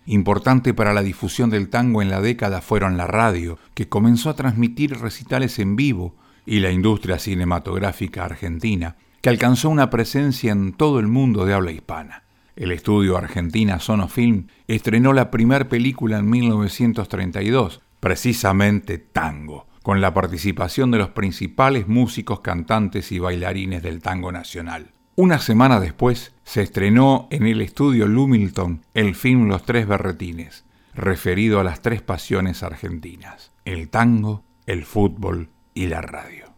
Importante 0.06 0.74
para 0.74 0.92
la 0.92 1.02
difusión 1.02 1.50
del 1.50 1.70
tango 1.70 2.02
en 2.02 2.08
la 2.08 2.20
década 2.20 2.60
fueron 2.60 2.96
la 2.96 3.08
radio, 3.08 3.58
que 3.74 3.88
comenzó 3.88 4.30
a 4.30 4.36
transmitir 4.36 4.96
recitales 5.00 5.58
en 5.58 5.74
vivo, 5.74 6.14
y 6.46 6.60
la 6.60 6.70
industria 6.70 7.18
cinematográfica 7.18 8.26
argentina, 8.26 8.94
que 9.20 9.28
alcanzó 9.28 9.70
una 9.70 9.90
presencia 9.90 10.52
en 10.52 10.72
todo 10.72 11.00
el 11.00 11.08
mundo 11.08 11.46
de 11.46 11.54
habla 11.54 11.72
hispana. 11.72 12.23
El 12.56 12.70
estudio 12.70 13.16
argentina 13.16 13.80
Sonofilm 13.80 14.46
estrenó 14.68 15.12
la 15.12 15.30
primera 15.30 15.68
película 15.68 16.18
en 16.18 16.30
1932, 16.30 17.80
precisamente 17.98 18.98
Tango, 18.98 19.66
con 19.82 20.00
la 20.00 20.14
participación 20.14 20.92
de 20.92 20.98
los 20.98 21.08
principales 21.08 21.88
músicos, 21.88 22.40
cantantes 22.40 23.10
y 23.10 23.18
bailarines 23.18 23.82
del 23.82 24.00
tango 24.00 24.30
nacional. 24.30 24.92
Una 25.16 25.40
semana 25.40 25.80
después 25.80 26.32
se 26.44 26.62
estrenó 26.62 27.26
en 27.30 27.46
el 27.46 27.60
estudio 27.60 28.06
Lumilton 28.06 28.82
el 28.94 29.16
film 29.16 29.48
Los 29.48 29.64
Tres 29.64 29.88
Berretines, 29.88 30.64
referido 30.94 31.58
a 31.58 31.64
las 31.64 31.82
tres 31.82 32.02
pasiones 32.02 32.62
argentinas, 32.62 33.52
el 33.64 33.88
tango, 33.90 34.44
el 34.66 34.84
fútbol 34.84 35.50
y 35.74 35.86
la 35.86 36.02
radio. 36.02 36.54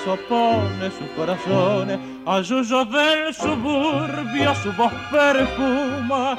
Verso 0.00 0.18
pone 0.28 0.90
su 0.90 1.14
corazón 1.14 2.22
a 2.26 2.40
yuyo 2.40 2.84
del 2.84 3.34
suburbio 3.34 4.54
su 4.54 4.72
voz 4.72 4.92
perfuma. 5.10 6.36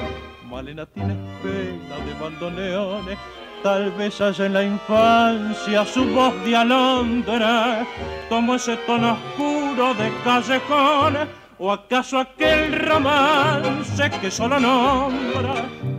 Malena 0.48 0.86
tiene 0.86 1.14
pena 1.42 1.96
de 2.04 2.14
bandoneones, 2.20 3.18
tal 3.62 3.90
vez 3.92 4.20
haya 4.20 4.46
en 4.46 4.52
la 4.52 4.62
infancia 4.62 5.84
su 5.86 6.04
voz 6.06 6.34
de 6.44 6.56
alondra, 6.56 7.86
como 8.28 8.54
ese 8.54 8.76
tono 8.78 9.12
oscuro 9.12 9.94
de 9.94 10.12
callejón, 10.24 11.16
o 11.58 11.72
acaso 11.72 12.18
aquel 12.18 12.78
romance 12.80 14.10
que 14.20 14.30
solo 14.30 14.58
nombra 14.58 15.54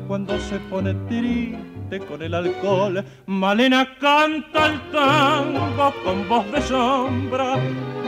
cuando 0.07 0.37
se 0.39 0.59
pone 0.59 0.93
triste 1.07 1.72
con 1.99 2.21
el 2.21 2.33
alcohol. 2.33 3.03
Malena 3.27 3.97
canta 3.99 4.67
el 4.67 4.81
tango 4.91 5.93
con 6.03 6.27
voz 6.27 6.51
de 6.51 6.61
sombra. 6.61 7.55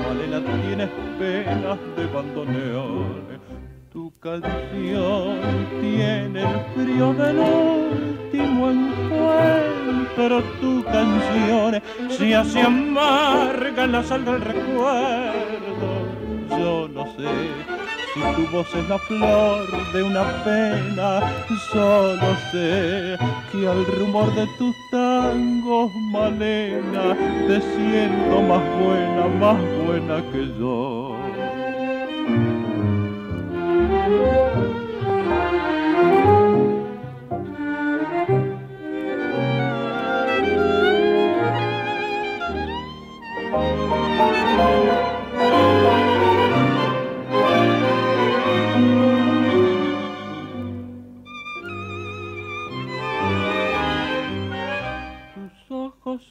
Malena 0.08 0.42
tienes 0.64 0.90
penas 1.20 1.80
de 1.96 2.06
bandoneón. 2.08 3.26
Tu 3.92 4.12
canción 4.20 5.40
tiene 5.82 6.42
el 6.42 6.60
frío 6.76 7.14
del 7.14 7.40
último 7.40 8.72
encuentro. 8.72 10.44
Tu 10.60 10.84
canción 10.84 11.82
se 12.10 12.36
hace 12.36 12.62
amarga 12.62 13.84
en 13.84 13.92
la 13.92 14.04
sal 14.04 14.26
del 14.26 14.42
recuerdo. 14.42 16.16
Yo 16.50 16.88
no 16.88 17.06
sé 17.16 17.85
si 18.16 18.22
tu 18.22 18.48
voz 18.48 18.74
es 18.74 18.88
la 18.88 18.98
flor 18.98 19.68
de 19.92 20.02
una 20.02 20.24
pena, 20.46 21.20
solo 21.70 22.38
sé 22.50 23.18
que 23.52 23.68
al 23.68 23.86
rumor 23.86 24.34
de 24.36 24.48
tus 24.58 24.74
tangos, 24.90 25.92
Malena, 26.12 27.14
te 27.48 27.60
siento 27.60 28.42
más 28.42 28.64
buena, 28.80 29.28
más 29.38 29.60
buena 29.86 30.24
que 30.32 30.48
yo. 30.58 31.16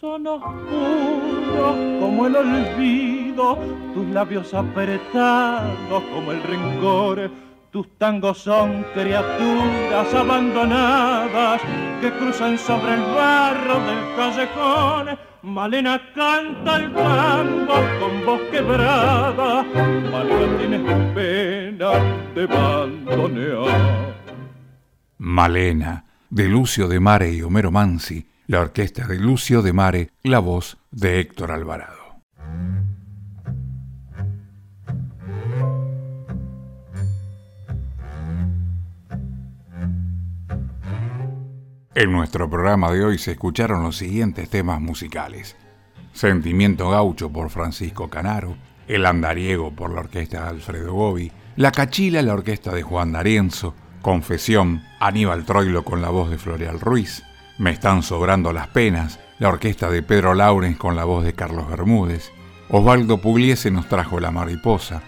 Son 0.05 0.27
oscuros 0.27 1.77
como 1.99 2.27
el 2.27 2.37
olvido, 2.37 3.59
tus 3.95 4.07
labios 4.09 4.53
apretados 4.53 6.03
como 6.13 6.31
el 6.31 6.43
rencor. 6.43 7.31
Tus 7.71 7.89
tangos 7.97 8.37
son 8.37 8.85
criaturas 8.93 10.15
abandonadas 10.15 11.63
que 12.03 12.13
cruzan 12.19 12.59
sobre 12.59 12.95
el 12.95 13.01
barro 13.01 13.81
del 13.81 14.03
callejón. 14.15 15.19
Malena 15.43 15.99
canta 16.15 16.77
el 16.77 16.93
tango 16.93 17.75
con 17.99 18.27
voz 18.27 18.43
quebrada. 18.53 19.65
Malena 20.13 20.59
tienes 20.59 21.15
pena 21.15 21.91
de 22.35 22.43
abandonear. 22.45 24.15
Malena, 25.17 26.05
de 26.29 26.49
Lucio 26.49 26.89
de 26.89 27.01
Mare 27.01 27.33
y 27.33 27.41
Homero 27.41 27.71
Mansi 27.71 28.34
la 28.47 28.61
orquesta 28.61 29.07
de 29.07 29.19
Lucio 29.19 29.63
de 29.63 29.73
Mare, 29.73 30.11
la 30.23 30.39
voz 30.39 30.77
de 30.91 31.21
Héctor 31.21 31.51
Alvarado. 31.51 31.95
En 41.95 42.13
nuestro 42.13 42.51
programa 42.51 42.91
de 42.91 43.05
hoy 43.05 43.19
se 43.19 43.33
escucharon 43.33 43.83
los 43.83 43.97
siguientes 43.97 44.51
temas 44.51 44.81
musicales. 44.81 45.57
Sentimiento 46.13 46.91
Gaucho 46.91 47.31
por 47.31 47.51
Francisco 47.51 48.11
Canaro, 48.11 48.57
El 48.89 49.07
Andariego 49.07 49.71
por 49.71 49.95
la 49.95 50.01
orquesta 50.01 50.43
de 50.43 50.49
Alfredo 50.49 50.93
Gobi, 50.93 51.33
La 51.57 51.71
Cachila, 51.71 52.21
la 52.21 52.35
orquesta 52.35 52.75
de 52.75 52.83
Juan 52.83 53.13
D'Arienzo, 53.13 53.75
Confesión, 54.03 54.83
Aníbal 55.01 55.45
Troilo 55.45 55.85
con 55.85 56.03
la 56.03 56.11
voz 56.11 56.31
de 56.31 56.37
Floreal 56.37 56.81
Ruiz, 56.81 57.23
me 57.59 57.71
están 57.71 58.03
sobrando 58.03 58.53
las 58.53 58.69
penas, 58.69 59.21
la 59.39 59.49
orquesta 59.49 59.91
de 59.91 60.03
Pedro 60.03 60.35
Laurens 60.35 60.77
con 60.77 60.97
la 60.97 61.05
voz 61.05 61.25
de 61.25 61.35
Carlos 61.35 61.69
Bermúdez. 61.69 62.33
Osvaldo 62.69 63.19
Pugliese 63.21 63.71
nos 63.71 63.89
trajo 63.89 64.21
La 64.21 64.31
Mariposa. 64.31 65.03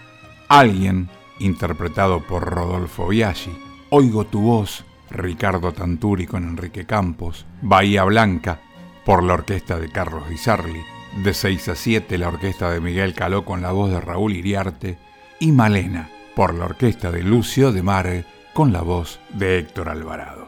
Alguien, 0.47 1.09
interpretado 1.39 2.21
por 2.21 2.43
Rodolfo 2.43 3.07
Biaggi. 3.07 3.51
Oigo 3.89 4.25
tu 4.25 4.41
voz, 4.41 4.85
Ricardo 5.09 5.73
Tanturi 5.73 6.25
con 6.25 6.43
Enrique 6.43 6.85
Campos. 6.85 7.45
Bahía 7.61 8.03
Blanca, 8.03 8.61
por 9.05 9.23
la 9.23 9.33
orquesta 9.33 9.77
de 9.79 9.89
Carlos 9.89 10.29
Guisarli. 10.29 10.81
De 11.23 11.33
6 11.33 11.69
a 11.69 11.75
7, 11.75 12.17
la 12.17 12.27
orquesta 12.27 12.69
de 12.69 12.79
Miguel 12.79 13.13
Caló 13.13 13.43
con 13.43 13.61
la 13.61 13.71
voz 13.71 13.91
de 13.91 13.99
Raúl 13.99 14.33
Iriarte. 14.33 14.97
Y 15.39 15.51
Malena, 15.51 16.09
por 16.35 16.53
la 16.53 16.65
orquesta 16.65 17.11
de 17.11 17.23
Lucio 17.23 17.71
de 17.71 17.83
Mare 17.83 18.25
con 18.53 18.71
la 18.71 18.81
voz 18.81 19.19
de 19.33 19.59
Héctor 19.59 19.89
Alvarado. 19.89 20.46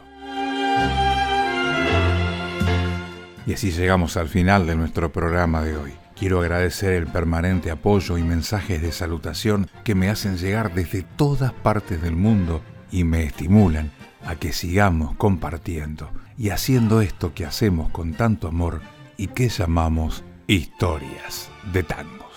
Y 3.50 3.54
así 3.54 3.72
llegamos 3.72 4.16
al 4.16 4.28
final 4.28 4.64
de 4.64 4.76
nuestro 4.76 5.10
programa 5.10 5.60
de 5.62 5.76
hoy. 5.76 5.92
Quiero 6.16 6.38
agradecer 6.38 6.92
el 6.92 7.08
permanente 7.08 7.72
apoyo 7.72 8.16
y 8.16 8.22
mensajes 8.22 8.80
de 8.80 8.92
salutación 8.92 9.68
que 9.82 9.96
me 9.96 10.08
hacen 10.08 10.36
llegar 10.36 10.72
desde 10.72 11.02
todas 11.02 11.52
partes 11.52 12.00
del 12.00 12.14
mundo 12.14 12.62
y 12.92 13.02
me 13.02 13.24
estimulan 13.24 13.90
a 14.24 14.36
que 14.36 14.52
sigamos 14.52 15.16
compartiendo 15.16 16.12
y 16.38 16.50
haciendo 16.50 17.00
esto 17.00 17.34
que 17.34 17.44
hacemos 17.44 17.90
con 17.90 18.14
tanto 18.14 18.46
amor 18.46 18.82
y 19.16 19.26
que 19.26 19.48
llamamos 19.48 20.22
historias 20.46 21.50
de 21.72 21.82
tangos. 21.82 22.29